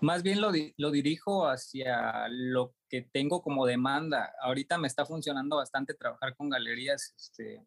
Más 0.02 0.24
bien 0.24 0.42
lo, 0.42 0.52
lo, 0.78 0.92
dirijo 0.92 1.48
hacia 1.48 2.28
lo 2.30 2.76
que 2.90 3.02
tengo 3.02 3.42
como 3.42 3.66
demanda. 3.66 4.34
Ahorita 4.42 4.78
me 4.78 4.88
está 4.88 5.06
funcionando 5.06 5.58
bastante 5.58 5.94
trabajar 5.94 6.36
con 6.36 6.50
galerías. 6.50 7.14
Este, 7.16 7.66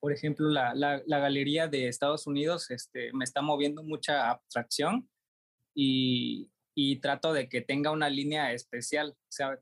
por 0.00 0.12
ejemplo, 0.12 0.48
la, 0.48 0.74
la, 0.74 1.18
galería 1.18 1.66
de 1.66 1.88
Estados 1.88 2.26
Unidos 2.26 2.70
este, 2.70 3.12
me 3.12 3.24
está 3.24 3.42
moviendo 3.42 3.82
mucha 3.82 4.30
abstracción 4.30 5.08
y, 5.74 6.50
y 6.74 7.00
trato 7.00 7.32
de 7.32 7.48
que 7.48 7.60
tenga 7.60 7.90
una 7.90 8.08
línea 8.08 8.52
especial. 8.52 9.16
O 9.18 9.32
sea, 9.32 9.58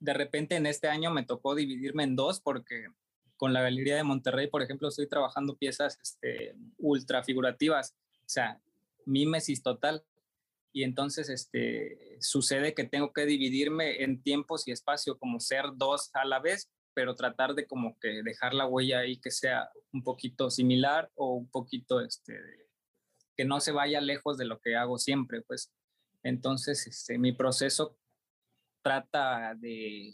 de 0.00 0.12
repente 0.14 0.56
en 0.56 0.66
este 0.66 0.88
año 0.88 1.10
me 1.10 1.24
tocó 1.24 1.54
dividirme 1.54 2.04
en 2.04 2.16
dos 2.16 2.40
porque 2.40 2.88
con 3.36 3.52
la 3.52 3.62
Galería 3.62 3.96
de 3.96 4.02
Monterrey, 4.02 4.48
por 4.48 4.62
ejemplo, 4.62 4.88
estoy 4.88 5.08
trabajando 5.08 5.56
piezas 5.56 5.98
este, 6.02 6.54
ultra 6.76 7.22
figurativas, 7.22 7.96
o 8.20 8.28
sea, 8.28 8.60
mímesis 9.06 9.62
total. 9.62 10.04
Y 10.72 10.82
entonces 10.82 11.30
este, 11.30 12.18
sucede 12.20 12.74
que 12.74 12.84
tengo 12.84 13.12
que 13.12 13.24
dividirme 13.24 14.02
en 14.02 14.22
tiempos 14.22 14.68
y 14.68 14.72
espacio, 14.72 15.18
como 15.18 15.40
ser 15.40 15.64
dos 15.76 16.10
a 16.14 16.24
la 16.26 16.40
vez, 16.40 16.70
pero 16.94 17.14
tratar 17.14 17.54
de 17.54 17.66
como 17.66 17.98
que 17.98 18.22
dejar 18.22 18.54
la 18.54 18.66
huella 18.66 19.00
ahí 19.00 19.20
que 19.20 19.30
sea 19.30 19.70
un 19.92 20.02
poquito 20.02 20.50
similar 20.50 21.10
o 21.14 21.34
un 21.34 21.50
poquito, 21.50 22.00
este, 22.00 22.34
que 23.36 23.44
no 23.44 23.60
se 23.60 23.72
vaya 23.72 24.00
lejos 24.00 24.36
de 24.36 24.46
lo 24.46 24.60
que 24.60 24.76
hago 24.76 24.98
siempre, 24.98 25.42
pues. 25.42 25.72
Entonces, 26.22 26.86
este, 26.86 27.18
mi 27.18 27.32
proceso 27.32 27.96
trata 28.82 29.54
de, 29.54 30.12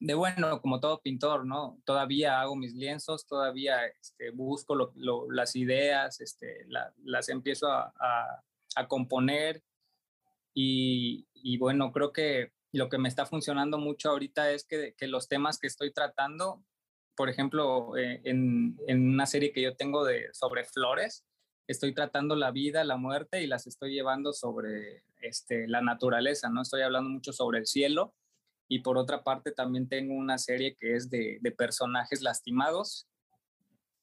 de, 0.00 0.14
bueno, 0.14 0.60
como 0.60 0.80
todo 0.80 1.00
pintor, 1.00 1.44
¿no? 1.44 1.80
Todavía 1.84 2.40
hago 2.40 2.54
mis 2.54 2.74
lienzos, 2.74 3.26
todavía 3.26 3.84
este, 3.86 4.30
busco 4.30 4.92
las 5.30 5.56
ideas, 5.56 6.20
este, 6.20 6.66
las 7.02 7.28
empiezo 7.28 7.68
a, 7.70 7.92
a, 8.76 8.86
componer 8.86 9.62
y, 10.54 11.26
y, 11.34 11.58
bueno, 11.58 11.90
creo 11.90 12.12
que 12.12 12.52
lo 12.78 12.88
que 12.88 12.98
me 12.98 13.08
está 13.08 13.26
funcionando 13.26 13.78
mucho 13.78 14.10
ahorita 14.10 14.50
es 14.52 14.64
que, 14.64 14.94
que 14.96 15.06
los 15.06 15.28
temas 15.28 15.58
que 15.58 15.66
estoy 15.66 15.92
tratando, 15.92 16.64
por 17.16 17.28
ejemplo, 17.28 17.96
eh, 17.96 18.20
en, 18.24 18.78
en, 18.86 19.08
una 19.08 19.26
serie 19.26 19.52
que 19.52 19.62
yo 19.62 19.76
tengo 19.76 20.04
de, 20.04 20.28
sobre 20.32 20.64
flores, 20.64 21.26
estoy 21.66 21.92
tratando 21.92 22.36
la 22.36 22.50
vida, 22.50 22.84
la 22.84 22.96
muerte 22.96 23.42
y 23.42 23.46
las 23.46 23.66
estoy 23.66 23.92
llevando 23.92 24.32
sobre 24.32 25.04
este, 25.20 25.68
la 25.68 25.82
naturaleza, 25.82 26.48
¿no? 26.48 26.62
Estoy 26.62 26.82
hablando 26.82 27.10
mucho 27.10 27.32
sobre 27.32 27.58
el 27.58 27.66
cielo 27.66 28.14
y 28.68 28.80
por 28.80 28.96
otra 28.96 29.22
parte 29.22 29.52
también 29.52 29.88
tengo 29.88 30.14
una 30.14 30.38
serie 30.38 30.76
que 30.78 30.94
es 30.94 31.10
de, 31.10 31.38
de 31.40 31.50
personajes 31.52 32.22
lastimados 32.22 33.08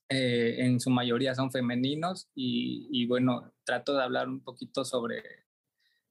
eh, 0.10 0.58
en 0.60 0.80
su 0.80 0.92
mayoría 0.92 1.34
son 1.34 1.52
femeninos 1.52 2.30
y, 2.36 2.88
y, 2.92 3.08
bueno, 3.08 3.52
trato 3.64 3.96
de 3.96 4.04
hablar 4.04 4.30
un 4.30 4.44
poquito 4.44 4.86
sobre 4.86 5.24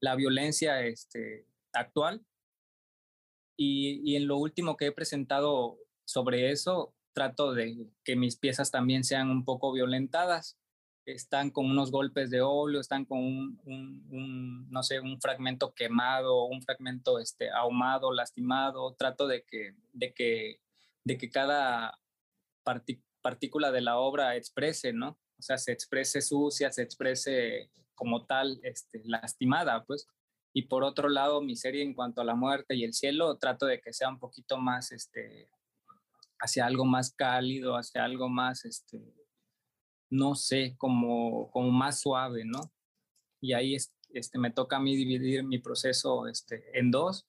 la 0.00 0.16
violencia 0.16 0.82
este, 0.82 1.46
actual. 1.72 2.24
Y, 3.56 4.16
en 4.16 4.26
lo 4.26 4.38
último 4.38 4.76
que 4.76 4.86
he 4.86 4.92
presentado 4.92 5.78
sobre 6.04 6.50
eso, 6.50 6.94
trato 7.12 7.52
de 7.52 7.88
que 8.04 8.16
mis 8.16 8.36
piezas 8.36 8.70
también 8.70 9.04
sean 9.04 9.30
un 9.30 9.44
poco 9.44 9.72
violentadas. 9.72 10.58
Están 11.06 11.50
con 11.50 11.66
unos 11.66 11.90
golpes 11.90 12.30
de 12.30 12.40
óleo, 12.40 12.80
están 12.80 13.04
con 13.04 13.18
un, 13.18 13.60
un, 14.10 14.70
no 14.70 14.82
sé, 14.82 15.00
un 15.00 15.20
fragmento 15.20 15.74
quemado, 15.74 16.44
un 16.44 16.62
fragmento 16.62 17.18
este, 17.18 17.50
ahumado, 17.50 18.12
lastimado. 18.12 18.94
Trato 18.94 19.26
de 19.26 19.44
que, 19.44 19.74
de 19.92 20.14
que, 20.14 20.60
de 21.04 21.18
que 21.18 21.30
cada 21.30 21.98
partícula 23.20 23.70
de 23.70 23.80
la 23.82 23.98
obra 23.98 24.36
exprese, 24.36 24.92
¿no? 24.92 25.18
O 25.38 25.42
sea, 25.42 25.58
se 25.58 25.72
exprese 25.72 26.22
sucia, 26.22 26.72
se 26.72 26.82
exprese 26.82 27.70
como 27.94 28.24
tal, 28.26 28.60
este, 28.62 29.02
lastimada, 29.04 29.84
pues. 29.84 30.06
Y 30.56 30.62
por 30.62 30.84
otro 30.84 31.08
lado, 31.08 31.42
mi 31.42 31.56
serie 31.56 31.82
en 31.82 31.94
cuanto 31.94 32.20
a 32.20 32.24
la 32.24 32.36
muerte 32.36 32.76
y 32.76 32.84
el 32.84 32.94
cielo, 32.94 33.36
trato 33.38 33.66
de 33.66 33.80
que 33.80 33.92
sea 33.92 34.08
un 34.08 34.20
poquito 34.20 34.56
más, 34.56 34.92
este, 34.92 35.50
hacia 36.38 36.64
algo 36.64 36.84
más 36.84 37.12
cálido, 37.12 37.74
hacia 37.74 38.04
algo 38.04 38.28
más, 38.28 38.64
este, 38.64 39.02
no 40.10 40.36
sé, 40.36 40.76
como, 40.78 41.50
como 41.50 41.72
más 41.72 42.00
suave, 42.00 42.44
¿no? 42.44 42.72
Y 43.40 43.52
ahí 43.52 43.76
este, 44.10 44.38
me 44.38 44.52
toca 44.52 44.76
a 44.76 44.80
mí 44.80 44.94
dividir 44.94 45.42
mi 45.42 45.58
proceso 45.58 46.28
este, 46.28 46.78
en 46.78 46.92
dos, 46.92 47.26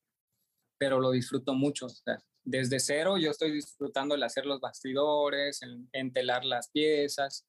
pero 0.77 0.99
lo 0.99 1.09
disfruto 1.09 1.55
mucho. 1.55 1.87
O 1.87 1.89
sea, 1.89 2.19
desde 2.43 2.79
cero 2.79 3.17
yo 3.17 3.31
estoy 3.31 3.51
disfrutando 3.51 4.13
el 4.13 4.21
hacer 4.21 4.45
los 4.45 4.61
bastidores, 4.61 5.63
el 5.63 5.89
entelar 5.93 6.45
las 6.45 6.69
piezas, 6.69 7.47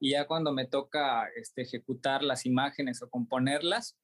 y 0.00 0.10
ya 0.10 0.26
cuando 0.26 0.52
me 0.52 0.66
toca 0.66 1.28
este, 1.36 1.62
ejecutar 1.62 2.24
las 2.24 2.44
imágenes 2.44 3.00
o 3.02 3.08
componerlas, 3.08 3.96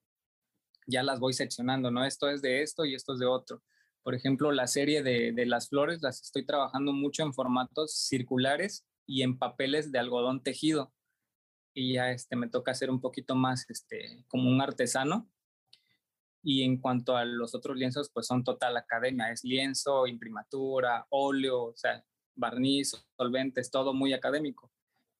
ya 0.89 1.03
las 1.03 1.19
voy 1.19 1.33
seccionando, 1.33 1.91
¿no? 1.91 2.05
Esto 2.05 2.29
es 2.29 2.41
de 2.41 2.61
esto 2.63 2.85
y 2.85 2.95
esto 2.95 3.13
es 3.13 3.19
de 3.19 3.25
otro. 3.25 3.61
Por 4.03 4.15
ejemplo, 4.15 4.51
la 4.51 4.67
serie 4.67 5.03
de, 5.03 5.33
de, 5.33 5.45
las 5.45 5.69
flores 5.69 6.01
las 6.01 6.21
estoy 6.21 6.45
trabajando 6.45 6.93
mucho 6.93 7.23
en 7.23 7.33
formatos 7.33 7.93
circulares 7.93 8.85
y 9.05 9.23
en 9.23 9.37
papeles 9.37 9.91
de 9.91 9.99
algodón 9.99 10.41
tejido. 10.41 10.93
Y 11.73 11.93
ya 11.93 12.11
este, 12.11 12.35
me 12.35 12.49
toca 12.49 12.71
hacer 12.71 12.89
un 12.89 13.01
poquito 13.01 13.35
más 13.35 13.69
este, 13.69 14.23
como 14.27 14.49
un 14.49 14.61
artesano. 14.61 15.29
Y 16.41 16.63
en 16.63 16.79
cuanto 16.79 17.17
a 17.17 17.25
los 17.25 17.53
otros 17.53 17.77
lienzos, 17.77 18.09
pues 18.13 18.27
son 18.27 18.43
total 18.43 18.77
academia. 18.77 19.31
Es 19.31 19.43
lienzo, 19.43 20.07
imprimatura, 20.07 21.05
óleo, 21.09 21.65
o 21.65 21.75
sea, 21.75 22.03
barniz, 22.35 22.93
solventes, 23.17 23.69
todo 23.69 23.93
muy 23.93 24.13
académico. 24.13 24.71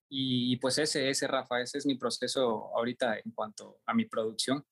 Y, 0.10 0.54
y 0.54 0.58
pues 0.58 0.78
ese, 0.78 1.10
ese, 1.10 1.28
Rafa, 1.28 1.62
ese 1.62 1.78
es 1.78 1.86
mi 1.86 1.96
proceso 1.96 2.72
ahorita 2.76 3.18
en 3.20 3.32
cuanto 3.32 3.80
a 3.86 3.94
mi 3.94 4.06
producción. 4.06 4.66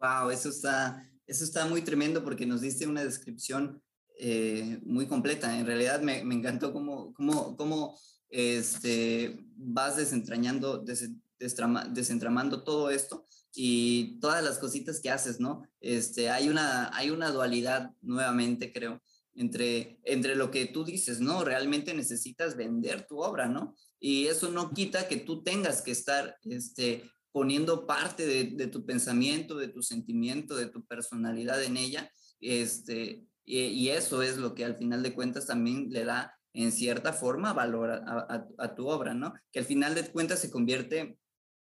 Wow, 0.00 0.30
eso 0.30 0.48
está, 0.48 1.06
eso 1.26 1.44
está 1.44 1.66
muy 1.66 1.82
tremendo 1.82 2.24
porque 2.24 2.46
nos 2.46 2.62
diste 2.62 2.86
una 2.86 3.04
descripción 3.04 3.82
eh, 4.18 4.78
muy 4.82 5.06
completa. 5.06 5.58
En 5.58 5.66
realidad 5.66 6.00
me, 6.00 6.24
me 6.24 6.34
encantó 6.34 6.72
cómo, 6.72 7.12
cómo, 7.12 7.56
cómo 7.56 7.98
este, 8.30 9.44
vas 9.56 9.96
desentrañando, 9.96 10.78
des, 10.78 11.10
destrama, 11.38 11.84
desentramando 11.84 12.62
todo 12.62 12.90
esto 12.90 13.26
y 13.54 14.18
todas 14.20 14.42
las 14.42 14.58
cositas 14.58 15.00
que 15.00 15.10
haces, 15.10 15.40
¿no? 15.40 15.66
Este, 15.80 16.30
hay, 16.30 16.48
una, 16.48 16.96
hay 16.96 17.10
una 17.10 17.30
dualidad 17.30 17.92
nuevamente, 18.00 18.72
creo, 18.72 19.02
entre, 19.34 20.00
entre 20.04 20.34
lo 20.36 20.50
que 20.50 20.66
tú 20.66 20.84
dices, 20.84 21.20
¿no? 21.20 21.44
Realmente 21.44 21.94
necesitas 21.94 22.56
vender 22.56 23.06
tu 23.06 23.18
obra, 23.20 23.48
¿no? 23.48 23.74
Y 23.98 24.26
eso 24.26 24.50
no 24.50 24.72
quita 24.72 25.08
que 25.08 25.16
tú 25.16 25.42
tengas 25.42 25.82
que 25.82 25.90
estar 25.90 26.36
este, 26.42 27.04
poniendo 27.32 27.86
parte 27.86 28.26
de, 28.26 28.66
tu 28.66 28.84
pensamiento, 28.84 29.56
de 29.56 29.68
tu 29.68 29.82
sentimiento, 29.82 30.56
de 30.56 30.66
tu 30.66 30.84
personalidad 30.84 31.62
en 31.62 31.76
ella. 31.76 32.10
Este, 32.40 33.24
y, 33.44 33.88
eso 33.88 34.22
es 34.22 34.36
lo 34.36 34.54
que 34.54 34.64
al 34.64 34.76
final 34.76 35.02
de 35.02 35.14
cuentas 35.14 35.46
también 35.46 35.90
le 35.90 36.04
da 36.04 36.34
en 36.52 36.72
cierta 36.72 37.12
forma 37.12 37.52
valor 37.52 37.90
a, 37.90 38.74
tu 38.74 38.88
obra, 38.88 39.14
¿no? 39.14 39.34
Que 39.52 39.60
al 39.60 39.64
final 39.64 39.94
de 39.94 40.10
cuentas 40.10 40.40
se 40.40 40.50
convierte 40.50 41.16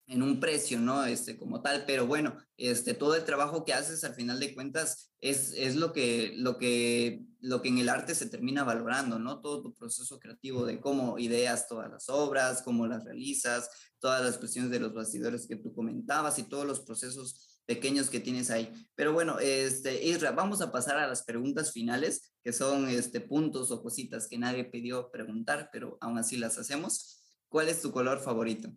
en 0.07 0.23
un 0.23 0.39
precio, 0.39 0.79
¿no? 0.81 1.05
Este, 1.05 1.39
como 1.39 1.63
tal, 1.63 1.85
pero 1.87 2.07
bueno, 2.07 2.37
este, 2.57 2.95
todo 2.95 3.15
el 3.15 3.25
trabajo 3.25 3.65
que 3.65 3.73
haces 3.73 4.05
al 4.05 4.15
final 4.15 4.39
de 4.39 4.55
cuentas 4.55 5.13
es, 5.21 5.53
es 5.57 5.77
lo, 5.77 5.93
que, 5.93 6.35
lo, 6.37 6.59
que, 6.59 7.25
lo 7.41 7.63
que 7.63 7.69
en 7.69 7.79
el 7.79 7.89
arte 7.89 8.15
se 8.15 8.29
termina 8.29 8.65
valorando, 8.65 9.19
¿no? 9.19 9.41
Todo 9.41 9.63
tu 9.63 9.75
proceso 9.75 10.19
creativo 10.19 10.67
de 10.67 10.81
cómo 10.81 11.19
ideas 11.19 11.67
todas 11.69 11.91
las 11.91 12.09
obras, 12.09 12.63
cómo 12.63 12.87
las 12.87 13.05
realizas, 13.05 13.71
todas 13.99 14.23
las 14.23 14.37
cuestiones 14.37 14.71
de 14.71 14.81
los 14.81 14.93
bastidores 14.93 15.47
que 15.47 15.57
tú 15.57 15.75
comentabas 15.75 16.39
y 16.39 16.43
todos 16.43 16.67
los 16.67 16.81
procesos 16.81 17.61
pequeños 17.65 18.11
que 18.11 18.21
tienes 18.21 18.51
ahí. 18.51 18.71
Pero 18.95 19.15
bueno, 19.15 19.39
este, 19.39 20.05
Isra, 20.07 20.33
vamos 20.33 20.61
a 20.61 20.71
pasar 20.71 20.99
a 20.99 21.09
las 21.09 21.25
preguntas 21.25 21.73
finales, 21.73 22.35
que 22.43 22.53
son 22.53 22.89
este, 22.89 23.23
puntos 23.23 23.71
o 23.71 23.83
cositas 23.83 24.29
que 24.29 24.37
nadie 24.37 24.65
pidió 24.65 25.11
preguntar, 25.11 25.71
pero 25.73 25.97
aún 26.03 26.19
así 26.19 26.37
las 26.37 26.59
hacemos. 26.59 27.23
¿Cuál 27.49 27.69
es 27.69 27.81
tu 27.81 27.91
color 27.91 28.21
favorito? 28.21 28.71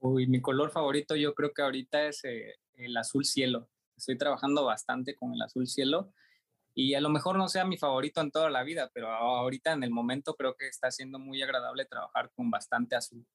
Uy, 0.00 0.26
mi 0.26 0.40
color 0.40 0.70
favorito 0.70 1.14
yo 1.14 1.34
creo 1.34 1.52
que 1.52 1.60
ahorita 1.60 2.06
es 2.06 2.24
eh, 2.24 2.54
el 2.74 2.96
azul 2.96 3.24
cielo. 3.24 3.68
Estoy 3.96 4.16
trabajando 4.16 4.64
bastante 4.64 5.14
con 5.14 5.34
el 5.34 5.42
azul 5.42 5.66
cielo 5.66 6.14
y 6.74 6.94
a 6.94 7.02
lo 7.02 7.10
mejor 7.10 7.36
no 7.36 7.48
sea 7.48 7.66
mi 7.66 7.76
favorito 7.76 8.22
en 8.22 8.30
toda 8.30 8.48
la 8.48 8.62
vida, 8.62 8.90
pero 8.94 9.08
ahorita 9.08 9.72
en 9.72 9.82
el 9.82 9.90
momento 9.90 10.34
creo 10.36 10.54
que 10.56 10.68
está 10.68 10.90
siendo 10.90 11.18
muy 11.18 11.42
agradable 11.42 11.84
trabajar 11.84 12.30
con 12.34 12.50
bastante 12.50 12.96
azul. 12.96 13.26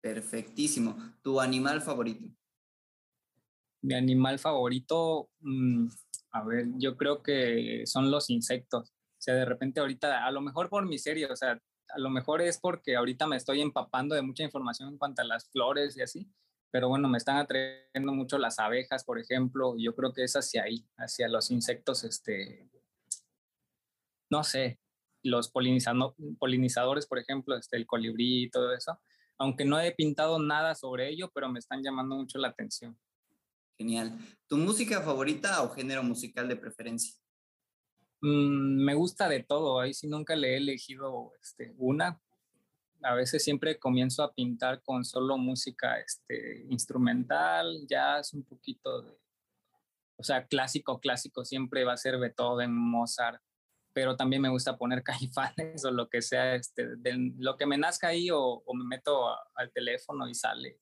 Perfectísimo. 0.00 0.96
¿Tu 1.20 1.40
animal 1.40 1.82
favorito? 1.82 2.28
Mi 3.82 3.94
animal 3.94 4.38
favorito, 4.38 5.30
mmm, 5.40 5.88
a 6.30 6.44
ver, 6.44 6.66
yo 6.76 6.96
creo 6.96 7.24
que 7.24 7.82
son 7.86 8.08
los 8.10 8.30
insectos. 8.30 8.90
O 8.90 9.20
sea, 9.20 9.34
de 9.34 9.44
repente 9.44 9.80
ahorita, 9.80 10.24
a 10.24 10.30
lo 10.30 10.40
mejor 10.40 10.68
por 10.68 10.86
mi 10.86 10.98
serie, 10.98 11.26
o 11.26 11.34
sea, 11.34 11.60
a 11.88 11.98
lo 11.98 12.10
mejor 12.10 12.42
es 12.42 12.58
porque 12.58 12.96
ahorita 12.96 13.26
me 13.26 13.36
estoy 13.36 13.60
empapando 13.60 14.14
de 14.14 14.22
mucha 14.22 14.42
información 14.42 14.88
en 14.88 14.98
cuanto 14.98 15.22
a 15.22 15.24
las 15.24 15.48
flores 15.50 15.96
y 15.96 16.02
así, 16.02 16.30
pero 16.70 16.88
bueno, 16.88 17.08
me 17.08 17.18
están 17.18 17.36
atrayendo 17.36 18.12
mucho 18.12 18.38
las 18.38 18.58
abejas, 18.58 19.04
por 19.04 19.18
ejemplo, 19.18 19.74
y 19.76 19.84
yo 19.84 19.94
creo 19.94 20.12
que 20.12 20.24
es 20.24 20.34
hacia 20.34 20.64
ahí, 20.64 20.86
hacia 20.96 21.28
los 21.28 21.50
insectos, 21.50 22.04
este, 22.04 22.68
no 24.30 24.44
sé, 24.44 24.78
los 25.22 25.50
polinizadores, 25.50 27.06
por 27.06 27.18
ejemplo, 27.18 27.56
este, 27.56 27.76
el 27.76 27.86
colibrí 27.86 28.44
y 28.44 28.50
todo 28.50 28.74
eso, 28.74 29.00
aunque 29.38 29.64
no 29.64 29.80
he 29.80 29.92
pintado 29.92 30.38
nada 30.38 30.74
sobre 30.74 31.08
ello, 31.08 31.30
pero 31.34 31.48
me 31.48 31.58
están 31.58 31.82
llamando 31.82 32.16
mucho 32.16 32.38
la 32.38 32.48
atención. 32.48 32.98
Genial. 33.78 34.18
¿Tu 34.48 34.56
música 34.56 35.00
favorita 35.02 35.62
o 35.62 35.70
género 35.70 36.02
musical 36.02 36.48
de 36.48 36.56
preferencia? 36.56 37.14
Mm, 38.20 38.84
me 38.84 38.94
gusta 38.94 39.28
de 39.28 39.42
todo, 39.42 39.80
ahí 39.80 39.94
sí 39.94 40.08
nunca 40.08 40.34
le 40.34 40.54
he 40.54 40.56
elegido 40.56 41.32
este, 41.40 41.74
una. 41.78 42.20
A 43.02 43.14
veces 43.14 43.44
siempre 43.44 43.78
comienzo 43.78 44.22
a 44.24 44.34
pintar 44.34 44.82
con 44.82 45.04
solo 45.04 45.38
música 45.38 46.00
este, 46.00 46.64
instrumental, 46.68 47.86
jazz, 47.86 48.34
un 48.34 48.42
poquito 48.42 49.02
de, 49.02 49.16
o 50.16 50.24
sea, 50.24 50.46
clásico, 50.46 51.00
clásico 51.00 51.44
siempre 51.44 51.84
va 51.84 51.92
a 51.92 51.96
ser 51.96 52.18
Beethoven, 52.18 52.74
Mozart, 52.74 53.40
pero 53.92 54.16
también 54.16 54.42
me 54.42 54.48
gusta 54.48 54.76
poner 54.76 55.02
caifanes 55.04 55.84
o 55.84 55.90
lo 55.92 56.08
que 56.08 56.22
sea, 56.22 56.56
este, 56.56 56.96
de, 56.96 57.32
lo 57.38 57.56
que 57.56 57.66
me 57.66 57.78
nazca 57.78 58.08
ahí 58.08 58.30
o, 58.30 58.40
o 58.40 58.74
me 58.74 58.84
meto 58.84 59.28
a, 59.28 59.38
al 59.54 59.70
teléfono 59.72 60.28
y 60.28 60.34
sale 60.34 60.80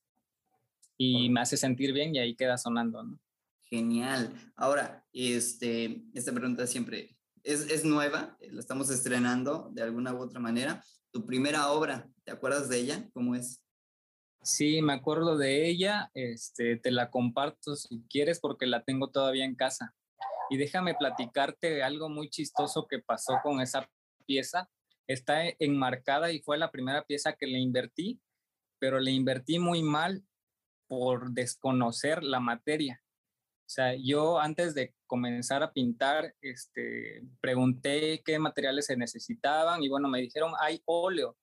y 0.98 1.28
me 1.28 1.40
hace 1.40 1.56
sentir 1.56 1.92
bien 1.92 2.14
y 2.14 2.18
ahí 2.18 2.34
queda 2.34 2.56
sonando, 2.56 3.02
¿no? 3.02 3.20
Genial. 3.64 4.32
Ahora, 4.54 5.04
este, 5.12 6.04
esta 6.14 6.32
pregunta 6.32 6.66
siempre 6.66 7.15
es, 7.46 7.70
es, 7.70 7.84
nueva, 7.84 8.36
la 8.40 8.60
estamos 8.60 8.90
estrenando 8.90 9.70
de 9.72 9.82
alguna 9.82 10.12
u 10.12 10.18
otra 10.18 10.40
manera. 10.40 10.82
Tu 11.12 11.24
primera 11.24 11.70
obra, 11.70 12.08
¿te 12.24 12.32
acuerdas 12.32 12.68
de 12.68 12.78
ella? 12.78 13.08
¿Cómo 13.14 13.36
es? 13.36 13.62
Sí, 14.42 14.82
me 14.82 14.92
acuerdo 14.92 15.36
de 15.36 15.68
ella, 15.68 16.10
este, 16.14 16.76
te 16.76 16.90
la 16.90 17.10
comparto 17.10 17.76
si 17.76 18.02
quieres 18.08 18.40
porque 18.40 18.66
la 18.66 18.82
tengo 18.82 19.10
todavía 19.10 19.44
en 19.44 19.54
casa. 19.54 19.94
Y 20.50 20.56
déjame 20.56 20.94
platicarte 20.94 21.82
algo 21.82 22.08
muy 22.08 22.30
chistoso 22.30 22.86
que 22.88 22.98
pasó 22.98 23.38
con 23.42 23.60
esa 23.60 23.88
pieza. 24.26 24.68
Está 25.06 25.42
enmarcada 25.60 26.32
y 26.32 26.40
fue 26.40 26.58
la 26.58 26.72
primera 26.72 27.04
pieza 27.04 27.34
que 27.34 27.46
le 27.46 27.58
invertí, 27.58 28.20
pero 28.80 28.98
le 28.98 29.12
invertí 29.12 29.58
muy 29.58 29.82
mal 29.82 30.24
por 30.88 31.30
desconocer 31.30 32.22
la 32.22 32.40
materia. 32.40 33.00
O 33.66 33.68
sea, 33.68 33.94
yo 34.00 34.38
antes 34.38 34.74
de 34.74 34.94
comenzar 35.06 35.62
a 35.62 35.72
pintar, 35.72 36.34
este, 36.40 37.22
pregunté 37.40 38.22
qué 38.24 38.38
materiales 38.38 38.86
se 38.86 38.96
necesitaban 38.96 39.82
y 39.82 39.88
bueno, 39.88 40.08
me 40.08 40.20
dijeron, 40.20 40.52
hay 40.60 40.80
óleo. 40.84 41.36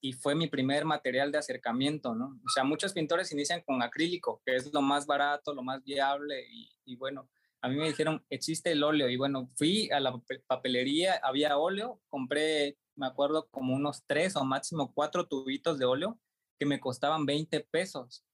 Y 0.00 0.12
fue 0.12 0.34
mi 0.34 0.48
primer 0.48 0.84
material 0.84 1.32
de 1.32 1.38
acercamiento, 1.38 2.14
¿no? 2.14 2.38
O 2.44 2.48
sea, 2.50 2.62
muchos 2.62 2.92
pintores 2.92 3.32
inician 3.32 3.62
con 3.62 3.82
acrílico, 3.82 4.42
que 4.44 4.54
es 4.56 4.70
lo 4.72 4.82
más 4.82 5.06
barato, 5.06 5.54
lo 5.54 5.62
más 5.62 5.82
viable 5.82 6.46
y, 6.50 6.70
y 6.84 6.96
bueno, 6.96 7.30
a 7.62 7.68
mí 7.70 7.76
me 7.76 7.88
dijeron, 7.88 8.22
existe 8.28 8.72
el 8.72 8.82
óleo 8.82 9.08
y 9.08 9.16
bueno, 9.16 9.50
fui 9.56 9.90
a 9.90 10.00
la 10.00 10.14
papelería, 10.46 11.18
había 11.22 11.56
óleo, 11.56 12.02
compré 12.10 12.76
me 12.96 13.06
acuerdo 13.06 13.48
como 13.50 13.74
unos 13.74 14.04
tres 14.06 14.36
o 14.36 14.44
máximo 14.44 14.92
cuatro 14.92 15.26
tubitos 15.26 15.78
de 15.78 15.84
óleo 15.84 16.18
que 16.58 16.66
me 16.66 16.80
costaban 16.80 17.26
20 17.26 17.60
pesos. 17.70 18.24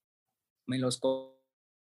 Me 0.67 0.77
los 0.77 0.99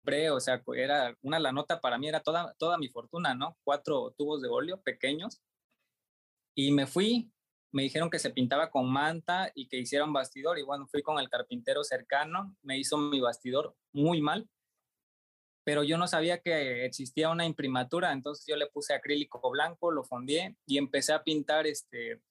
compré, 0.08 0.30
o 0.30 0.40
sea, 0.40 0.62
era 0.76 1.14
una 1.22 1.38
la 1.38 1.52
nota 1.52 1.80
para 1.80 1.98
mí, 1.98 2.08
era 2.08 2.20
toda, 2.20 2.54
toda 2.58 2.78
mi 2.78 2.88
fortuna, 2.88 3.34
¿no? 3.34 3.56
Cuatro 3.62 4.14
tubos 4.16 4.40
de 4.40 4.48
óleo 4.48 4.80
pequeños. 4.80 5.42
Y 6.56 6.72
me 6.72 6.86
fui, 6.86 7.30
me 7.72 7.82
dijeron 7.82 8.08
que 8.08 8.18
se 8.18 8.30
pintaba 8.30 8.70
con 8.70 8.90
manta 8.90 9.52
y 9.54 9.68
que 9.68 9.76
hiciera 9.76 10.04
un 10.06 10.12
bastidor. 10.14 10.58
Y 10.58 10.62
bueno, 10.62 10.86
fui 10.86 11.02
con 11.02 11.18
el 11.18 11.28
carpintero 11.28 11.84
cercano, 11.84 12.56
me 12.62 12.78
hizo 12.78 12.96
mi 12.96 13.20
bastidor 13.20 13.76
muy 13.92 14.22
mal, 14.22 14.48
pero 15.64 15.84
yo 15.84 15.98
no 15.98 16.08
sabía 16.08 16.40
que 16.40 16.86
existía 16.86 17.28
una 17.28 17.44
imprimatura, 17.44 18.12
entonces 18.12 18.46
yo 18.48 18.56
le 18.56 18.68
puse 18.68 18.94
acrílico 18.94 19.38
blanco, 19.50 19.90
lo 19.90 20.04
fondié 20.04 20.56
y 20.66 20.78
empecé 20.78 21.12
a 21.12 21.22
pintar, 21.22 21.66
este, 21.66 22.22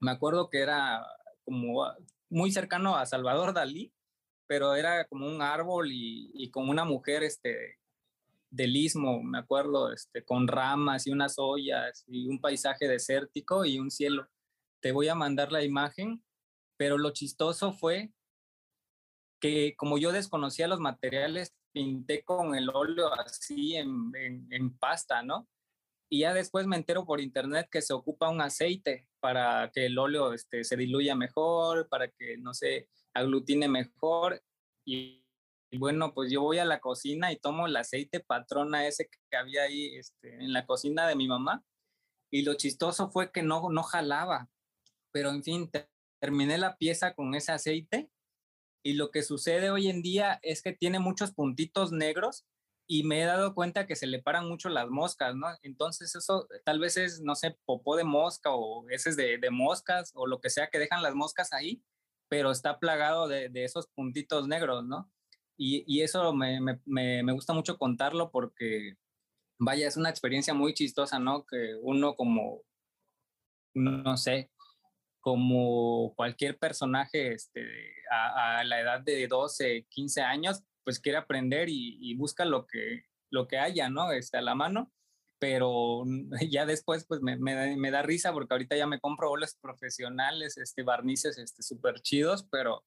me 0.00 0.10
acuerdo 0.10 0.50
que 0.50 0.58
era 0.58 1.06
como 1.44 1.86
muy 2.28 2.50
cercano 2.50 2.96
a 2.96 3.06
Salvador 3.06 3.54
Dalí, 3.54 3.92
pero 4.46 4.74
era 4.74 5.06
como 5.06 5.26
un 5.26 5.42
árbol 5.42 5.88
y, 5.92 6.50
con 6.50 6.68
una 6.68 6.84
mujer, 6.84 7.22
este, 7.22 7.78
del 8.50 8.76
istmo, 8.76 9.22
me 9.22 9.38
acuerdo, 9.38 9.92
este, 9.92 10.24
con 10.24 10.46
ramas 10.46 11.06
y 11.06 11.12
unas 11.12 11.34
ollas 11.38 12.04
y 12.06 12.28
un 12.28 12.40
paisaje 12.40 12.86
desértico 12.86 13.64
y 13.64 13.78
un 13.78 13.90
cielo. 13.90 14.28
Te 14.80 14.92
voy 14.92 15.08
a 15.08 15.14
mandar 15.14 15.52
la 15.52 15.64
imagen, 15.64 16.22
pero 16.76 16.98
lo 16.98 17.12
chistoso 17.12 17.72
fue 17.72 18.12
que 19.40 19.74
como 19.76 19.98
yo 19.98 20.12
desconocía 20.12 20.68
los 20.68 20.78
materiales, 20.78 21.52
pinté 21.72 22.22
con 22.24 22.54
el 22.54 22.68
óleo 22.68 23.12
así 23.14 23.74
en, 23.74 24.12
en, 24.50 24.76
pasta, 24.78 25.22
¿no? 25.22 25.48
Y 26.08 26.20
ya 26.20 26.34
después 26.34 26.66
me 26.66 26.76
entero 26.76 27.04
por 27.04 27.20
internet 27.20 27.68
que 27.70 27.82
se 27.82 27.92
ocupa 27.92 28.28
un 28.28 28.40
aceite 28.40 29.08
para 29.18 29.70
que 29.72 29.86
el 29.86 29.98
óleo 29.98 30.32
este, 30.32 30.62
se 30.62 30.76
diluya 30.76 31.16
mejor, 31.16 31.88
para 31.88 32.08
que, 32.08 32.36
no 32.36 32.54
se 32.54 32.88
aglutine 33.14 33.68
mejor. 33.68 34.42
Y, 34.86 35.24
bueno, 35.78 36.12
pues 36.14 36.30
yo 36.30 36.42
voy 36.42 36.58
a 36.58 36.64
la 36.64 36.80
cocina 36.80 37.32
y 37.32 37.38
tomo 37.38 37.66
el 37.66 37.76
aceite 37.76 38.20
patrona 38.20 38.86
ese 38.86 39.08
que 39.08 39.36
había 39.36 39.62
ahí 39.62 39.96
este, 39.96 40.34
en 40.34 40.52
la 40.52 40.66
cocina 40.66 41.06
de 41.06 41.16
mi 41.16 41.28
mamá. 41.28 41.64
Y 42.30 42.42
lo 42.42 42.54
chistoso 42.54 43.10
fue 43.10 43.30
que 43.32 43.42
no, 43.42 43.70
no 43.70 43.82
jalaba. 43.82 44.48
Pero 45.12 45.30
en 45.30 45.42
fin, 45.42 45.70
terminé 46.20 46.58
la 46.58 46.76
pieza 46.76 47.14
con 47.14 47.34
ese 47.34 47.52
aceite 47.52 48.10
y 48.84 48.94
lo 48.94 49.10
que 49.10 49.22
sucede 49.22 49.70
hoy 49.70 49.88
en 49.88 50.02
día 50.02 50.40
es 50.42 50.62
que 50.62 50.72
tiene 50.72 50.98
muchos 50.98 51.32
puntitos 51.32 51.92
negros 51.92 52.44
y 52.88 53.04
me 53.04 53.22
he 53.22 53.24
dado 53.24 53.54
cuenta 53.54 53.86
que 53.86 53.96
se 53.96 54.06
le 54.06 54.20
paran 54.20 54.48
mucho 54.48 54.68
las 54.68 54.88
moscas, 54.88 55.34
¿no? 55.36 55.46
Entonces 55.62 56.14
eso 56.14 56.48
tal 56.64 56.80
vez 56.80 56.96
es, 56.96 57.20
no 57.20 57.36
sé, 57.36 57.56
popó 57.64 57.96
de 57.96 58.04
mosca 58.04 58.50
o 58.52 58.88
ese 58.90 59.14
de, 59.14 59.38
de 59.38 59.50
moscas 59.50 60.12
o 60.14 60.26
lo 60.26 60.40
que 60.40 60.50
sea 60.50 60.68
que 60.68 60.78
dejan 60.78 61.02
las 61.02 61.14
moscas 61.14 61.52
ahí, 61.52 61.82
pero 62.32 62.50
está 62.50 62.78
plagado 62.78 63.28
de, 63.28 63.50
esos 63.56 63.88
puntitos 63.88 64.48
negros, 64.48 64.86
¿no? 64.86 65.12
Y, 65.58 66.00
eso 66.00 66.32
me, 66.32 67.22
gusta 67.34 67.52
mucho 67.52 67.76
contarlo 67.76 68.30
porque, 68.30 68.94
vaya, 69.58 69.86
es 69.86 69.98
una 69.98 70.08
experiencia 70.08 70.54
muy 70.54 70.72
chistosa, 70.72 71.18
¿no? 71.18 71.44
Que 71.44 71.74
uno 71.82 72.14
como, 72.14 72.62
no 73.74 74.16
sé, 74.16 74.50
como 75.20 76.14
cualquier 76.16 76.58
personaje 76.58 77.34
este, 77.34 77.66
a, 78.10 78.64
la 78.64 78.80
edad 78.80 79.02
de 79.02 79.28
12, 79.28 79.86
15 79.90 80.22
años, 80.22 80.62
pues 80.84 81.00
quiere 81.00 81.18
aprender 81.18 81.68
y, 81.68 82.14
busca 82.14 82.46
lo 82.46 82.66
que, 82.66 83.04
lo 83.30 83.46
que 83.46 83.58
haya, 83.58 83.90
¿no? 83.90 84.10
Este, 84.10 84.38
a 84.38 84.40
la 84.40 84.54
mano, 84.54 84.90
pero 85.42 86.04
ya 86.48 86.64
después 86.66 87.04
pues 87.04 87.20
me, 87.20 87.36
me, 87.36 87.90
da 87.90 88.02
risa 88.02 88.32
porque 88.32 88.54
ahorita 88.54 88.76
ya 88.76 88.86
me 88.86 89.00
compro 89.00 89.28
bolas 89.28 89.58
profesionales, 89.60 90.56
este, 90.56 90.84
barnices 90.84 91.36
este, 91.36 91.64
súper 91.64 92.00
chidos, 92.00 92.46
pero 92.48 92.84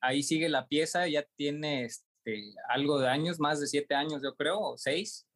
ahí 0.00 0.22
sigue 0.22 0.48
la 0.48 0.66
pieza, 0.66 1.06
ya 1.08 1.26
tiene 1.36 1.84
este, 1.84 2.54
algo 2.70 2.98
de 2.98 3.08
años, 3.08 3.38
más 3.38 3.60
de 3.60 3.66
siete 3.66 3.94
años 3.94 4.22
yo 4.22 4.34
creo, 4.34 4.58
o 4.60 4.78
seis, 4.78 5.28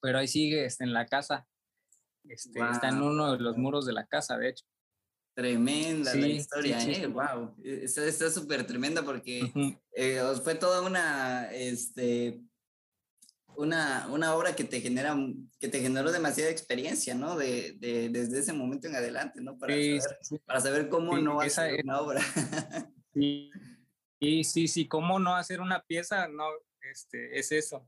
pero 0.00 0.18
ahí 0.18 0.28
sigue 0.28 0.64
este, 0.64 0.84
en 0.84 0.92
la 0.92 1.06
casa. 1.06 1.44
Este, 2.28 2.60
Está 2.70 2.90
en 2.90 3.02
uno 3.02 3.32
de 3.32 3.40
los 3.40 3.56
muros 3.56 3.84
de 3.84 3.92
la 3.92 4.06
casa, 4.06 4.38
de 4.38 4.50
hecho. 4.50 4.64
Tremenda 5.34 6.14
la 6.14 6.26
historia, 6.28 6.78
¿eh? 6.84 7.08
Wow. 7.08 7.56
Está 7.64 8.30
súper 8.30 8.64
tremenda 8.64 9.02
porque 9.02 9.50
eh, 9.96 10.22
fue 10.44 10.54
toda 10.54 10.82
una, 10.82 11.50
este, 11.50 12.40
una, 13.56 14.06
una 14.10 14.34
obra 14.34 14.54
que 14.54 14.64
te 14.64 14.80
genera, 14.80 15.16
que 15.58 15.68
te 15.68 15.80
generó 15.80 16.12
demasiada 16.12 16.50
experiencia, 16.50 17.14
¿no? 17.14 17.36
De, 17.36 17.72
de 17.78 18.08
desde 18.08 18.40
ese 18.40 18.52
momento 18.52 18.88
en 18.88 18.96
adelante, 18.96 19.40
¿no? 19.40 19.58
Para, 19.58 19.74
saber, 19.74 20.40
para 20.44 20.60
saber 20.60 20.88
cómo 20.88 21.18
no 21.18 21.40
hacer 21.40 21.84
una 21.84 22.00
obra. 22.00 22.20
sí, 23.14 23.50
sí, 24.20 24.68
sí, 24.68 24.88
cómo 24.88 25.18
no 25.18 25.36
hacer 25.36 25.60
una 25.60 25.82
pieza, 25.82 26.28
no, 26.28 26.44
este, 26.90 27.38
es 27.38 27.52
eso. 27.52 27.86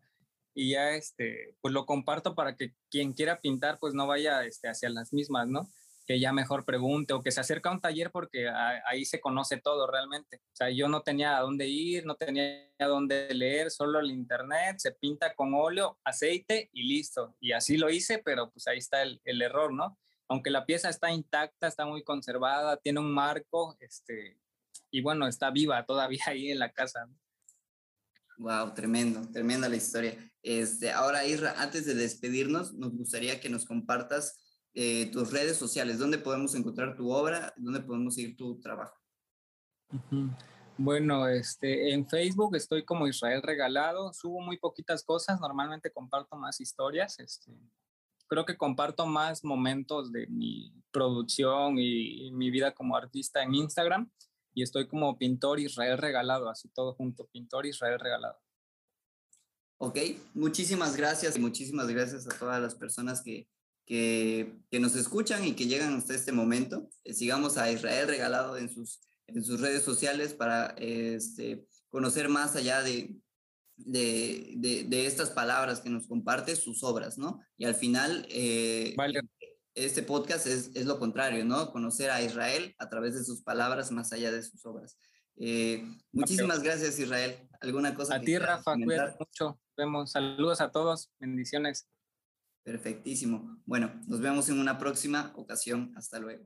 Y 0.55 0.71
ya, 0.73 0.93
este, 0.93 1.57
pues 1.61 1.75
lo 1.75 1.85
comparto 1.85 2.35
para 2.35 2.57
que 2.57 2.75
quien 2.91 3.13
quiera 3.13 3.41
pintar, 3.41 3.79
pues 3.81 3.95
no 3.95 4.07
vaya 4.07 4.45
este, 4.45 4.69
hacia 4.69 4.89
las 4.89 5.13
mismas, 5.13 5.49
¿no? 5.49 5.69
Que 6.07 6.21
ya 6.21 6.33
mejor 6.33 6.65
pregunte 6.65 7.15
o 7.15 7.23
que 7.23 7.31
se 7.31 7.41
acerque 7.41 7.69
a 7.69 7.73
un 7.73 7.81
taller 7.81 8.11
porque 8.11 8.49
ahí 8.87 9.05
se 9.05 9.21
conoce 9.21 9.57
todo 9.59 9.87
realmente. 9.87 10.37
O 10.53 10.57
sea, 10.57 10.71
yo 10.71 10.89
no 10.89 11.03
tenía 11.03 11.37
a 11.37 11.41
dónde 11.41 11.67
ir, 11.67 12.05
no 12.05 12.15
tenía 12.17 12.71
a 12.79 12.87
dónde 12.87 13.33
leer, 13.35 13.71
solo 13.71 14.01
el 14.01 14.11
internet, 14.11 14.77
se 14.79 14.93
pinta 14.93 15.35
con 15.35 15.55
óleo, 15.55 15.99
aceite 16.05 16.69
y 16.73 16.85
listo. 16.85 17.37
Y 17.41 17.53
así 17.53 17.79
lo 17.79 17.91
hice, 17.91 18.19
pero 18.19 18.51
pues 18.51 18.67
ahí 18.67 18.79
está 18.79 19.03
el, 19.03 19.21
error, 19.25 19.73
¿no? 19.73 19.99
Aunque 20.29 20.51
la 20.51 20.67
pieza 20.67 20.89
está 20.89 21.11
intacta, 21.11 21.67
está 21.67 21.87
muy 21.87 22.03
conservada, 22.03 22.77
tiene 22.77 23.01
un 23.01 23.13
marco, 23.13 23.77
este, 23.81 24.39
y 24.91 25.01
bueno, 25.01 25.27
está 25.27 25.51
viva 25.51 25.85
todavía 25.87 26.25
ahí 26.27 26.51
en 26.51 26.59
la 26.59 26.73
casa. 26.73 27.09
Wow, 28.37 28.75
tremendo, 28.75 29.23
tremenda 29.31 29.69
la 29.69 29.77
historia. 29.77 30.17
Este, 30.43 30.91
ahora, 30.91 31.25
Isra, 31.25 31.55
antes 31.63 31.87
de 31.87 31.95
despedirnos, 31.95 32.75
nos 32.75 32.93
gustaría 32.93 33.41
que 33.41 33.49
nos 33.49 33.65
compartas 33.65 34.44
eh, 34.75 35.11
tus 35.13 35.31
redes 35.33 35.57
sociales, 35.57 35.99
dónde 35.99 36.19
podemos 36.19 36.55
encontrar 36.55 36.97
tu 36.97 37.11
obra, 37.11 37.55
dónde 37.57 37.81
podemos 37.81 38.15
seguir 38.15 38.37
tu 38.37 38.59
trabajo. 38.61 38.99
Bueno, 40.77 41.29
este, 41.29 41.93
en 41.93 42.09
Facebook 42.09 42.57
estoy 42.57 42.85
como 42.85 43.07
Israel 43.07 43.43
Regalado, 43.43 44.13
subo 44.13 44.41
muy 44.41 44.59
poquitas 44.59 45.05
cosas, 45.05 45.41
normalmente 45.41 45.93
comparto 45.93 46.37
más 46.37 46.61
historias, 46.61 47.21
este, 47.21 47.53
creo 48.27 48.45
que 48.45 48.57
comparto 48.57 49.07
más 49.07 49.45
momentos 49.45 50.11
de 50.11 50.27
mi 50.27 50.75
producción 50.91 51.79
y, 51.79 52.33
mi 52.33 52.51
vida 52.51 52.75
como 52.75 52.97
artista 52.97 53.45
en 53.45 53.55
Instagram 53.55 54.11
y 54.53 54.65
estoy 54.65 54.89
como 54.89 55.17
pintor 55.17 55.61
Israel 55.61 55.99
Regalado, 55.99 56.49
así 56.49 56.69
todo 56.69 56.95
junto, 56.95 57.27
pintor 57.29 57.67
Israel 57.67 58.01
Regalado. 58.01 58.39
Ok, 59.79 59.99
muchísimas 60.35 60.97
gracias 60.97 61.37
y 61.37 61.41
muchísimas 61.41 61.87
gracias 61.89 62.27
a 62.27 62.37
todas 62.37 62.61
las 62.61 62.75
personas 62.75 63.23
que, 63.23 63.49
que, 63.87 64.55
que, 64.71 64.81
nos 64.81 64.97
escuchan 64.97 65.45
y 65.45 65.55
que 65.55 65.67
llegan 65.67 65.95
hasta 65.95 66.15
este 66.15 66.33
momento. 66.33 66.89
Eh, 67.05 67.15
sigamos 67.15 67.59
a 67.59 67.71
Israel 67.71 68.09
regalado 68.09 68.57
en 68.57 68.69
sus, 68.69 69.01
en 69.27 69.45
sus 69.45 69.61
redes 69.61 69.83
sociales 69.83 70.35
para 70.35 70.75
este, 70.79 71.67
conocer 71.89 72.29
más 72.29 72.57
allá 72.57 72.83
de, 72.83 73.15
de, 73.77 74.85
de, 74.89 75.07
estas 75.07 75.31
palabras 75.31 75.81
que 75.81 75.91
nos 75.91 76.07
comparte, 76.07 76.57
sus 76.57 76.83
obras, 76.83 77.19
¿no? 77.19 77.41
Y 77.57 77.65
al 77.65 77.75
final, 77.75 78.27
eh, 78.31 78.95
este 79.75 80.03
podcast 80.03 80.47
es, 80.47 80.71
es, 80.75 80.87
lo 80.87 80.99
contrario, 80.99 81.45
¿no? 81.45 81.73
Conocer 81.73 82.11
a 82.11 82.23
Israel 82.23 82.75
a 82.79 82.89
través 82.89 83.15
de 83.15 83.25
sus 83.25 83.43
palabras 83.43 83.91
más 83.91 84.13
allá 84.13 84.31
de 84.31 84.43
sus 84.43 84.65
obras. 84.67 84.97
Eh, 85.37 85.85
muchísimas 86.13 86.63
gracias, 86.63 86.99
Israel. 86.99 87.37
¿Alguna 87.61 87.95
cosa? 87.95 88.17
A 88.17 88.21
ti, 88.21 88.39
Rafa, 88.39 88.75
cuídate 88.75 89.17
mucho. 89.19 89.61
Vemos. 89.77 90.13
Saludos 90.13 90.61
a 90.61 90.71
todos. 90.71 91.11
Bendiciones. 91.19 91.89
Perfectísimo. 92.65 93.61
Bueno, 93.67 93.93
nos 94.09 94.21
vemos 94.21 94.49
en 94.49 94.59
una 94.59 94.79
próxima 94.79 95.33
ocasión. 95.37 95.93
Hasta 95.97 96.19
luego. 96.19 96.45